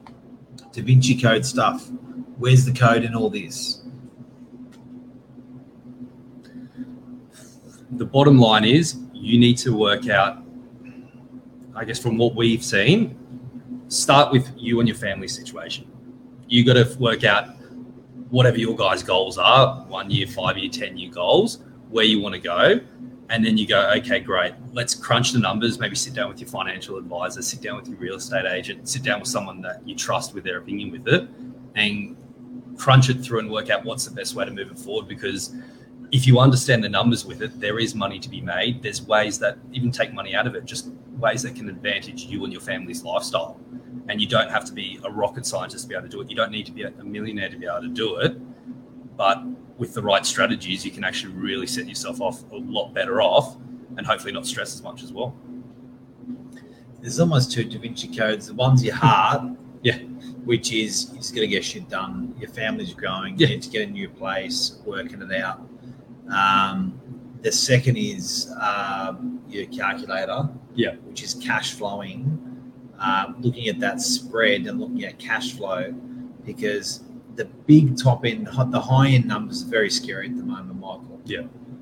Da 0.71 0.81
Vinci 0.81 1.19
Code 1.19 1.45
stuff. 1.45 1.89
Where's 2.37 2.65
the 2.65 2.73
code 2.73 3.03
in 3.03 3.15
all 3.15 3.29
this? 3.29 3.85
the 7.97 8.05
bottom 8.05 8.37
line 8.37 8.65
is 8.65 8.97
you 9.13 9.39
need 9.39 9.57
to 9.57 9.75
work 9.75 10.09
out 10.09 10.43
i 11.75 11.85
guess 11.85 11.99
from 11.99 12.17
what 12.17 12.35
we've 12.35 12.63
seen 12.63 13.17
start 13.87 14.31
with 14.31 14.51
you 14.57 14.79
and 14.79 14.87
your 14.87 14.97
family 14.97 15.27
situation 15.27 15.89
you 16.47 16.65
got 16.65 16.73
to 16.73 16.97
work 16.99 17.23
out 17.23 17.54
whatever 18.29 18.57
your 18.57 18.75
guys 18.75 19.03
goals 19.03 19.37
are 19.37 19.85
one 19.87 20.09
year 20.09 20.27
five 20.27 20.57
year 20.57 20.69
ten 20.69 20.97
year 20.97 21.11
goals 21.11 21.59
where 21.89 22.05
you 22.05 22.19
want 22.19 22.33
to 22.33 22.41
go 22.41 22.79
and 23.29 23.45
then 23.45 23.57
you 23.57 23.67
go 23.67 23.91
okay 23.95 24.19
great 24.19 24.53
let's 24.71 24.93
crunch 24.95 25.31
the 25.31 25.39
numbers 25.39 25.79
maybe 25.79 25.95
sit 25.95 26.13
down 26.13 26.29
with 26.29 26.39
your 26.39 26.49
financial 26.49 26.97
advisor 26.97 27.41
sit 27.41 27.61
down 27.61 27.75
with 27.75 27.87
your 27.87 27.97
real 27.97 28.15
estate 28.15 28.45
agent 28.45 28.87
sit 28.87 29.03
down 29.03 29.19
with 29.19 29.29
someone 29.29 29.61
that 29.61 29.81
you 29.87 29.95
trust 29.95 30.33
with 30.33 30.43
their 30.43 30.57
opinion 30.57 30.91
with 30.91 31.07
it 31.07 31.27
and 31.75 32.15
crunch 32.77 33.09
it 33.09 33.21
through 33.21 33.39
and 33.39 33.49
work 33.49 33.69
out 33.69 33.83
what's 33.85 34.05
the 34.05 34.13
best 34.13 34.35
way 34.35 34.43
to 34.45 34.51
move 34.51 34.69
it 34.69 34.77
forward 34.77 35.07
because 35.07 35.53
if 36.11 36.27
you 36.27 36.39
understand 36.39 36.83
the 36.83 36.89
numbers 36.89 37.25
with 37.25 37.41
it, 37.41 37.59
there 37.59 37.79
is 37.79 37.95
money 37.95 38.19
to 38.19 38.29
be 38.29 38.41
made. 38.41 38.81
There's 38.81 39.01
ways 39.01 39.39
that 39.39 39.57
even 39.71 39.91
take 39.91 40.13
money 40.13 40.35
out 40.35 40.47
of 40.47 40.55
it, 40.55 40.65
just 40.65 40.89
ways 41.17 41.41
that 41.43 41.55
can 41.55 41.69
advantage 41.69 42.25
you 42.25 42.43
and 42.43 42.53
your 42.53 42.61
family's 42.61 43.03
lifestyle. 43.03 43.59
And 44.07 44.21
you 44.21 44.27
don't 44.27 44.49
have 44.51 44.65
to 44.65 44.73
be 44.73 44.99
a 45.03 45.09
rocket 45.11 45.45
scientist 45.45 45.83
to 45.85 45.89
be 45.89 45.95
able 45.95 46.03
to 46.07 46.09
do 46.09 46.21
it. 46.21 46.29
You 46.29 46.35
don't 46.35 46.51
need 46.51 46.65
to 46.67 46.71
be 46.71 46.83
a 46.83 46.91
millionaire 47.03 47.49
to 47.49 47.57
be 47.57 47.65
able 47.65 47.81
to 47.81 47.87
do 47.89 48.17
it. 48.17 48.37
But 49.17 49.43
with 49.77 49.93
the 49.93 50.01
right 50.01 50.25
strategies, 50.25 50.85
you 50.85 50.91
can 50.91 51.03
actually 51.03 51.33
really 51.33 51.67
set 51.67 51.87
yourself 51.87 52.21
off 52.21 52.43
a 52.51 52.55
lot 52.57 52.93
better 52.93 53.21
off 53.21 53.57
and 53.97 54.05
hopefully 54.05 54.31
not 54.31 54.45
stress 54.45 54.73
as 54.75 54.83
much 54.83 55.01
as 55.03 55.11
well. 55.11 55.35
There's 57.01 57.19
almost 57.19 57.51
two 57.51 57.63
Da 57.65 57.79
Vinci 57.79 58.07
codes. 58.15 58.47
The 58.47 58.53
one's 58.53 58.83
your 58.83 58.95
heart, 58.95 59.43
Yeah. 59.83 59.97
which 60.43 60.71
is 60.71 61.09
you 61.11 61.17
just 61.17 61.33
got 61.35 61.41
to 61.41 61.47
get 61.47 61.63
shit 61.63 61.89
done. 61.89 62.33
Your 62.39 62.49
family's 62.49 62.93
growing. 62.93 63.37
Yeah. 63.37 63.47
You 63.47 63.55
need 63.55 63.63
to 63.63 63.69
get 63.69 63.87
a 63.87 63.91
new 63.91 64.09
place, 64.09 64.79
working 64.85 65.21
it 65.21 65.41
out. 65.41 65.61
Um, 66.31 66.99
the 67.41 67.51
second 67.51 67.97
is 67.97 68.51
um, 68.59 69.41
your 69.47 69.65
calculator, 69.67 70.49
Yeah. 70.73 70.95
which 71.05 71.21
is 71.23 71.35
cash 71.35 71.73
flowing. 71.73 72.41
Um, 72.99 73.35
looking 73.39 73.67
at 73.67 73.79
that 73.79 74.01
spread 74.01 74.61
and 74.67 74.79
looking 74.79 75.03
at 75.03 75.19
cash 75.19 75.53
flow, 75.53 75.93
because 76.45 77.03
the 77.35 77.45
big 77.45 77.97
top 77.97 78.25
end, 78.25 78.47
the 78.47 78.79
high 78.81 79.09
end 79.09 79.25
numbers 79.25 79.63
are 79.63 79.67
very 79.67 79.89
scary 79.89 80.27
at 80.27 80.37
the 80.37 80.43
moment, 80.43 80.79
Michael. 80.79 81.19
Yeah. 81.25 81.41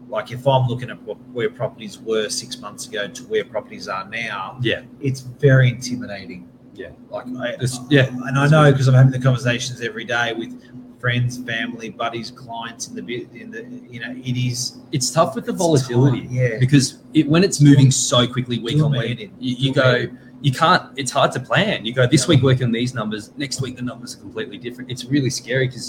Like 0.09 0.31
if 0.31 0.47
I'm 0.47 0.67
looking 0.67 0.89
at 0.89 0.95
where 0.95 1.49
properties 1.49 1.99
were 1.99 2.29
six 2.29 2.59
months 2.59 2.87
ago 2.87 3.07
to 3.07 3.23
where 3.25 3.43
properties 3.43 3.87
are 3.87 4.07
now, 4.09 4.57
Yeah. 4.61 4.81
it's 5.01 5.21
very 5.21 5.69
intimidating. 5.69 6.49
Yeah. 6.75 6.89
Like, 7.09 7.27
I, 7.27 7.55
yeah. 7.89 8.07
and 8.07 8.37
I 8.37 8.47
know 8.47 8.71
because 8.71 8.87
I'm 8.87 8.95
having 8.95 9.11
the 9.11 9.19
conversations 9.19 9.81
every 9.81 10.05
day 10.05 10.33
with 10.33 10.59
friends, 11.03 11.37
family, 11.39 11.89
buddies, 11.89 12.31
clients 12.31 12.87
in 12.87 12.95
the 12.95 13.01
bit 13.01 13.27
in 13.33 13.51
the 13.51 13.61
you 13.93 13.99
know 13.99 14.11
it 14.29 14.37
is 14.49 14.77
It's 14.93 15.11
tough 15.11 15.35
with 15.35 15.45
the 15.45 15.51
volatility. 15.51 16.25
yeah. 16.31 16.57
because 16.65 16.99
it, 17.13 17.27
when 17.27 17.43
it's 17.43 17.59
moving 17.59 17.91
so 17.91 18.25
quickly 18.25 18.57
week 18.59 18.81
on 18.81 18.91
week, 18.93 19.19
you, 19.37 19.55
you 19.63 19.73
go, 19.73 20.05
you 20.41 20.51
can't. 20.53 20.83
It's 20.95 21.11
hard 21.11 21.33
to 21.33 21.41
plan. 21.41 21.83
You 21.85 21.93
go 21.93 22.07
this 22.07 22.21
Yeah. 22.23 22.29
week 22.29 22.41
working 22.41 22.67
on 22.67 22.71
these 22.71 22.93
numbers, 22.93 23.23
next 23.35 23.59
week 23.59 23.75
the 23.75 23.81
numbers 23.81 24.15
are 24.15 24.19
completely 24.19 24.57
different. 24.57 24.89
It's 24.89 25.03
really 25.03 25.29
scary 25.29 25.67
because 25.67 25.87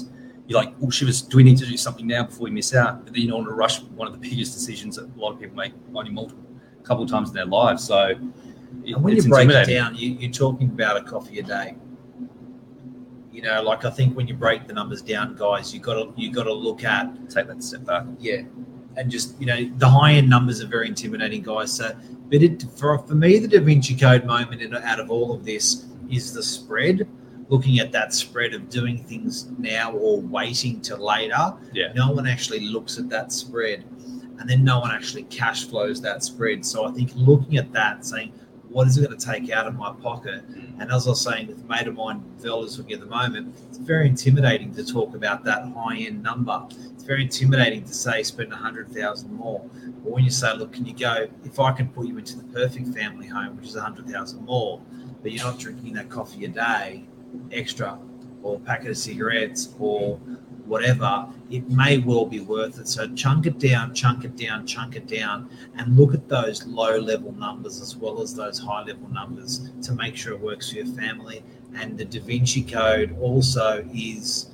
you're 0.49 0.59
like, 0.63 0.75
oh, 0.83 0.91
shivers, 0.91 1.23
do 1.23 1.37
we 1.37 1.45
need 1.45 1.59
to 1.59 1.67
do 1.75 1.77
something 1.77 2.09
now 2.09 2.25
before 2.25 2.47
we 2.47 2.51
miss 2.51 2.75
out? 2.75 3.05
But 3.05 3.13
then 3.15 3.23
you 3.23 3.29
don't 3.29 3.39
want 3.45 3.51
to 3.51 3.55
rush 3.55 3.81
one 3.83 4.09
of 4.09 4.15
the 4.15 4.23
biggest 4.29 4.53
decisions 4.53 4.97
that 4.97 5.05
a 5.05 5.21
lot 5.21 5.31
of 5.35 5.39
people 5.41 5.55
make 5.57 5.73
only 5.95 6.11
multiple, 6.11 6.43
a 6.83 6.85
couple 6.89 7.05
of 7.05 7.09
times 7.15 7.29
in 7.29 7.37
their 7.37 7.47
lives. 7.47 7.85
So, 7.85 7.99
it, 8.85 8.99
when 9.01 9.15
you 9.15 9.23
break 9.29 9.49
it 9.49 9.69
down, 9.69 9.95
you, 9.95 10.09
you're 10.21 10.33
talking 10.33 10.69
about 10.71 10.97
a 10.97 11.03
coffee 11.03 11.39
a 11.39 11.43
day. 11.45 11.77
You 13.35 13.43
know, 13.43 13.61
like 13.63 13.85
I 13.85 13.91
think 13.91 14.17
when 14.17 14.29
you 14.29 14.35
break 14.35 14.69
the 14.69 14.73
numbers 14.73 15.03
down, 15.03 15.35
guys, 15.35 15.75
you 15.75 15.81
got 15.81 15.95
to 15.95 16.13
you 16.17 16.31
got 16.31 16.45
to 16.45 16.53
look 16.53 16.85
at 16.85 17.29
take 17.29 17.49
that 17.49 17.65
step 17.65 17.85
back. 17.85 18.05
yeah, 18.21 18.43
and 18.97 19.11
just 19.11 19.39
you 19.41 19.47
know 19.47 19.69
the 19.77 19.89
high 19.89 20.13
end 20.13 20.31
numbers 20.31 20.63
are 20.63 20.69
very 20.69 20.87
intimidating, 20.87 21.43
guys. 21.43 21.73
So, 21.73 21.97
but 22.31 22.45
it 22.45 22.65
for 22.77 22.97
for 22.97 23.17
me, 23.17 23.41
the 23.41 23.49
Da 23.49 23.59
Vinci 23.59 23.97
Code 23.97 24.25
moment 24.25 24.63
in, 24.63 24.73
out 24.73 25.01
of 25.01 25.11
all 25.11 25.35
of 25.35 25.45
this 25.45 25.87
is 26.09 26.33
the 26.33 26.45
spread. 26.45 27.09
Looking 27.49 27.81
at 27.81 27.91
that 27.91 28.15
spread 28.15 28.55
of 28.55 28.69
doing 28.71 29.03
things 29.03 29.51
now 29.59 29.91
or 29.93 30.21
waiting 30.21 30.81
till 30.81 31.05
later. 31.05 31.55
Yeah. 31.73 31.93
No 31.93 32.13
one 32.13 32.29
actually 32.29 32.61
looks 32.61 32.99
at 32.99 33.09
that 33.09 33.33
spread, 33.33 33.85
and 34.39 34.49
then 34.49 34.63
no 34.63 34.79
one 34.79 34.93
actually 34.93 35.25
cash 35.25 35.65
flows 35.65 36.01
that 36.03 36.23
spread. 36.23 36.65
So 36.65 36.85
I 36.85 36.93
think 36.93 37.11
looking 37.17 37.57
at 37.57 37.73
that, 37.73 38.07
saying 38.07 38.33
what 38.75 38.89
is 38.89 38.99
it 38.99 39.07
going 39.07 39.17
to 39.17 39.25
take 39.25 39.51
out 39.51 39.69
of 39.69 39.77
my 39.77 39.93
pocket? 40.03 40.43
And 40.81 40.91
as 40.91 41.07
I 41.07 41.11
was 41.11 41.21
saying 41.21 41.47
with 41.47 41.61
a 41.61 41.65
mate 41.69 41.87
of 41.87 41.95
mine, 41.95 42.25
looking 42.43 42.93
at 42.93 42.99
the 42.99 43.07
moment, 43.07 43.55
it's 43.69 43.79
very 43.79 44.09
intimidating 44.09 44.75
to 44.75 44.85
talk 44.85 45.15
about 45.15 45.45
that 45.45 45.63
high 45.73 45.99
end 45.99 46.25
number. 46.25 46.61
It's 46.93 47.05
very 47.05 47.23
intimidating 47.23 47.85
to 47.85 47.95
say 47.95 48.25
spend 48.25 48.53
a 48.53 48.57
hundred 48.57 48.91
thousand 48.91 49.33
more. 49.33 49.65
But 50.03 50.13
when 50.13 50.25
you 50.25 50.31
say, 50.31 50.53
look, 50.57 50.73
can 50.73 50.87
you 50.87 50.93
go? 50.93 51.29
If 51.45 51.61
I 51.61 51.71
can 51.71 51.89
put 51.89 52.09
you 52.09 52.19
into 52.19 52.37
the 52.37 52.43
perfect 52.53 52.89
family 52.89 53.29
home, 53.29 53.57
which 53.57 53.67
is 53.67 53.77
a 53.77 53.81
hundred 53.81 54.09
thousand 54.09 54.45
more, 54.45 54.81
but 55.23 55.31
you're 55.31 55.45
not 55.45 55.61
drinking 55.61 55.95
that 55.95 56.09
coffee 56.11 56.45
a 56.45 56.49
day 56.49 57.05
extra, 57.53 57.97
or 58.43 58.57
a 58.57 58.59
packet 58.59 58.91
of 58.91 58.99
cigarettes, 58.99 59.73
or 59.79 60.19
whatever, 60.67 61.27
it 61.51 61.69
may 61.69 61.99
well 61.99 62.27
be 62.27 62.41
worth 62.41 62.79
it. 62.79 62.89
So 62.89 63.07
chunk 63.15 63.47
it 63.47 63.59
down, 63.59 63.95
chunk 63.95 64.25
it 64.25 64.37
down, 64.37 64.67
chunk 64.67 64.97
it 64.97 65.07
down, 65.07 65.51
and 65.77 65.97
look 65.97 66.15
at 66.15 66.29
those 66.29 66.67
low 66.67 66.99
level 66.99 67.33
numbers 67.33 67.81
as 67.81 67.97
well 67.97 68.21
as 68.23 68.35
those 68.35 68.59
high 68.59 68.83
level 68.85 69.09
numbers 69.13 69.71
to 69.83 69.93
make 69.95 70.17
sure 70.17 70.33
it 70.33 70.41
works 70.41 70.71
for 70.71 70.77
your 70.77 70.87
family. 70.87 71.45
And 71.75 71.99
the 71.99 72.05
Da 72.05 72.21
Vinci 72.21 72.63
Code 72.63 73.17
also 73.21 73.85
is 73.93 74.51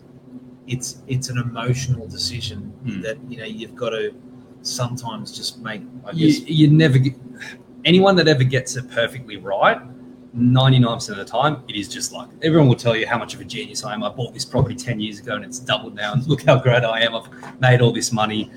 it's 0.67 1.03
it's 1.07 1.29
an 1.29 1.39
emotional 1.39 2.07
decision 2.07 2.73
Hmm. 2.85 3.01
that 3.03 3.19
you 3.29 3.37
know 3.39 3.45
you've 3.45 3.75
got 3.77 3.91
to 3.91 4.15
sometimes 4.63 5.33
just 5.37 5.61
make. 5.61 5.83
I 6.05 6.13
you, 6.13 6.29
you 6.47 6.69
never 6.69 6.99
get 6.99 7.15
anyone 7.85 8.17
that 8.17 8.29
ever 8.29 8.45
gets 8.45 8.77
it 8.77 8.91
perfectly 8.91 9.37
right 9.37 9.81
99% 10.37 11.09
of 11.11 11.17
the 11.17 11.25
time 11.25 11.63
it 11.69 11.75
is 11.75 11.89
just 11.89 12.13
like 12.13 12.29
everyone 12.43 12.69
will 12.69 12.77
tell 12.77 12.95
you 12.95 13.07
how 13.07 13.19
much 13.19 13.35
of 13.35 13.41
a 13.41 13.45
genius 13.45 13.85
i 13.85 13.93
am. 13.93 14.05
I 14.05 14.09
bought 14.09 14.33
this 14.33 14.45
property 14.45 14.77
10 14.77 15.01
years 15.01 15.19
ago 15.19 15.35
and 15.35 15.45
it's 15.45 15.59
doubled 15.59 15.95
now. 15.95 16.13
And 16.13 16.25
look 16.27 16.45
how 16.45 16.57
great 16.57 16.85
i 16.85 17.01
am. 17.01 17.15
I've 17.17 17.61
made 17.61 17.81
all 17.81 17.93
this 17.93 18.13
money. 18.13 18.51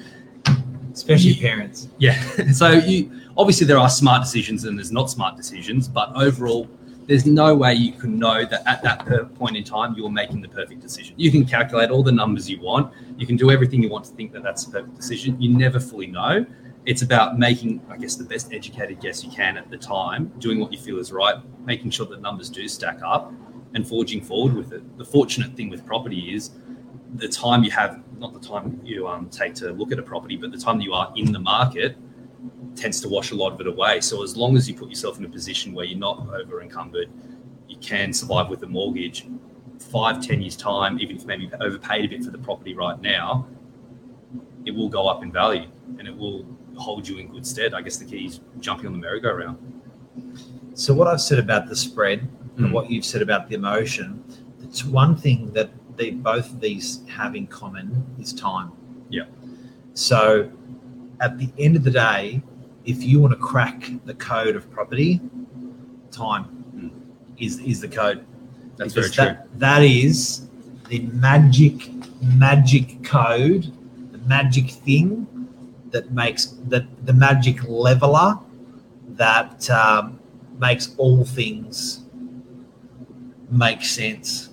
Especially 0.93 1.33
parents. 1.35 1.87
yeah. 1.97 2.21
So 2.51 2.71
you 2.71 3.11
obviously 3.35 3.65
there 3.65 3.79
are 3.79 3.89
smart 3.89 4.21
decisions 4.21 4.65
and 4.65 4.77
there's 4.77 4.91
not 4.91 5.09
smart 5.09 5.35
decisions 5.35 5.87
but 5.87 6.15
overall 6.15 6.69
there's 7.07 7.25
no 7.25 7.55
way 7.55 7.73
you 7.73 7.91
can 7.91 8.17
know 8.19 8.45
that 8.45 8.61
at 8.67 8.81
that 8.83 9.05
per 9.05 9.25
point 9.25 9.57
in 9.57 9.63
time 9.63 9.95
you're 9.97 10.11
making 10.11 10.41
the 10.41 10.47
perfect 10.47 10.81
decision. 10.81 11.15
You 11.17 11.31
can 11.31 11.43
calculate 11.43 11.89
all 11.89 12.03
the 12.03 12.11
numbers 12.11 12.49
you 12.49 12.61
want. 12.61 12.93
You 13.17 13.25
can 13.25 13.35
do 13.35 13.49
everything 13.51 13.81
you 13.81 13.89
want 13.89 14.05
to 14.05 14.11
think 14.11 14.31
that 14.33 14.43
that's 14.43 14.65
a 14.67 14.69
perfect 14.69 14.95
decision. 14.95 15.41
You 15.41 15.57
never 15.57 15.79
fully 15.79 16.07
know 16.07 16.45
it's 16.85 17.01
about 17.01 17.39
making 17.39 17.81
i 17.89 17.97
guess 17.97 18.15
the 18.15 18.23
best 18.23 18.51
educated 18.53 18.99
guess 18.99 19.23
you 19.23 19.31
can 19.31 19.57
at 19.57 19.69
the 19.69 19.77
time 19.77 20.27
doing 20.39 20.59
what 20.59 20.71
you 20.71 20.77
feel 20.77 20.99
is 20.99 21.11
right 21.11 21.35
making 21.65 21.89
sure 21.89 22.05
that 22.05 22.21
numbers 22.21 22.49
do 22.49 22.67
stack 22.67 22.99
up 23.03 23.33
and 23.73 23.87
forging 23.87 24.21
forward 24.21 24.53
with 24.53 24.71
it. 24.71 24.97
The 24.97 25.05
fortunate 25.05 25.55
thing 25.55 25.69
with 25.69 25.85
property 25.85 26.33
is 26.33 26.51
the 27.15 27.27
time 27.27 27.63
you 27.63 27.71
have 27.71 28.01
not 28.17 28.33
the 28.33 28.47
time 28.47 28.79
you 28.83 29.07
um, 29.07 29.29
take 29.29 29.53
to 29.55 29.71
look 29.71 29.91
at 29.91 29.99
a 29.99 30.03
property 30.03 30.37
but 30.37 30.51
the 30.51 30.57
time 30.57 30.81
you 30.81 30.93
are 30.93 31.11
in 31.15 31.31
the 31.31 31.39
market 31.39 31.95
tends 32.75 32.99
to 33.01 33.09
wash 33.09 33.31
a 33.31 33.35
lot 33.35 33.53
of 33.53 33.61
it 33.61 33.67
away. 33.67 34.01
So 34.01 34.23
as 34.23 34.35
long 34.35 34.57
as 34.57 34.67
you 34.67 34.75
put 34.75 34.89
yourself 34.89 35.19
in 35.19 35.25
a 35.25 35.29
position 35.29 35.73
where 35.73 35.85
you're 35.85 35.99
not 35.99 36.27
over 36.29 36.61
encumbered 36.61 37.09
you 37.67 37.77
can 37.77 38.13
survive 38.13 38.49
with 38.49 38.63
a 38.63 38.67
mortgage. 38.67 39.27
Five 39.79 40.25
ten 40.25 40.41
years 40.41 40.55
time 40.55 40.99
even 40.99 41.17
if 41.17 41.25
maybe 41.25 41.49
overpaid 41.59 42.05
a 42.05 42.07
bit 42.07 42.23
for 42.23 42.31
the 42.31 42.37
property 42.37 42.73
right 42.73 42.99
now 43.01 43.47
it 44.65 44.71
will 44.71 44.89
go 44.89 45.07
up 45.07 45.23
in 45.23 45.31
value 45.31 45.67
and 45.99 46.07
it 46.07 46.15
will 46.15 46.45
hold 46.75 47.07
you 47.07 47.17
in 47.17 47.27
good 47.27 47.45
stead 47.45 47.73
i 47.73 47.81
guess 47.81 47.97
the 47.97 48.05
key 48.05 48.25
is 48.25 48.39
jumping 48.59 48.87
on 48.87 48.93
the 48.93 48.99
merry-go-round 48.99 49.57
So 50.75 50.93
what 50.93 51.07
I've 51.07 51.21
said 51.21 51.37
about 51.39 51.67
the 51.69 51.75
spread 51.75 52.19
and 52.57 52.67
Mm. 52.67 52.71
what 52.71 52.89
you've 52.89 53.05
said 53.05 53.21
about 53.21 53.47
the 53.49 53.55
emotion, 53.55 54.23
it's 54.63 54.83
one 54.83 55.15
thing 55.15 55.51
that 55.53 55.69
they 55.97 56.09
both 56.11 56.47
of 56.53 56.59
these 56.61 57.01
have 57.07 57.35
in 57.35 57.45
common 57.47 58.03
is 58.19 58.33
time. 58.33 58.71
Yeah. 59.09 59.25
So 59.93 60.49
at 61.19 61.37
the 61.37 61.49
end 61.59 61.75
of 61.75 61.83
the 61.83 61.91
day, 61.91 62.41
if 62.85 63.03
you 63.03 63.19
want 63.19 63.33
to 63.33 63.39
crack 63.39 63.91
the 64.05 64.15
code 64.15 64.55
of 64.55 64.63
property, 64.71 65.21
time 66.11 66.45
Mm. 66.75 66.91
is 67.37 67.59
is 67.59 67.79
the 67.81 67.87
code. 68.01 68.19
that's 68.77 68.93
Because 68.93 69.13
very 69.15 69.27
true 69.29 69.35
that, 69.35 69.59
that 69.59 69.83
is 69.83 70.47
the 70.89 70.99
magic 71.29 71.75
magic 72.21 73.03
code, 73.03 73.63
the 74.11 74.21
magic 74.35 74.67
thing 74.87 75.27
that 75.93 76.11
makes 76.11 76.47
that 76.71 76.83
the 77.05 77.13
magic 77.13 77.57
leveler 77.67 78.37
that 79.15 79.69
um, 79.69 80.19
makes 80.59 80.93
all 80.97 81.23
things 81.23 82.01
make 83.49 83.83
sense. 83.83 84.49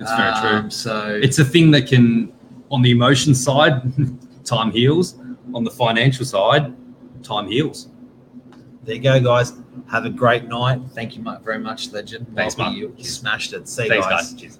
it's 0.00 0.12
very 0.12 0.32
true 0.40 0.58
Um, 0.60 0.70
So 0.70 1.20
it's 1.22 1.38
a 1.38 1.44
thing 1.44 1.70
that 1.72 1.86
can 1.88 2.32
on 2.70 2.80
the 2.82 2.90
emotion 2.90 3.34
side 3.34 3.74
time 4.44 4.70
heals 4.70 5.16
on 5.54 5.62
the 5.64 5.70
financial 5.70 6.24
side 6.24 6.74
time 7.22 7.46
heals 7.48 7.88
there 8.84 8.94
you 8.94 9.02
go, 9.02 9.18
guys. 9.20 9.52
Have 9.90 10.04
a 10.04 10.10
great 10.10 10.44
night. 10.46 10.80
Thank 10.94 11.16
you 11.16 11.24
very 11.44 11.58
much, 11.58 11.90
Legend. 11.90 12.24
Thanks, 12.36 12.56
Welcome. 12.56 12.74
Mark. 12.74 12.76
You, 12.76 12.94
you 12.96 13.04
smashed 13.04 13.52
it. 13.52 13.68
See 13.68 13.82
you 13.82 13.88
thanks 13.88 14.06
guys. 14.06 14.32
guys 14.32 14.58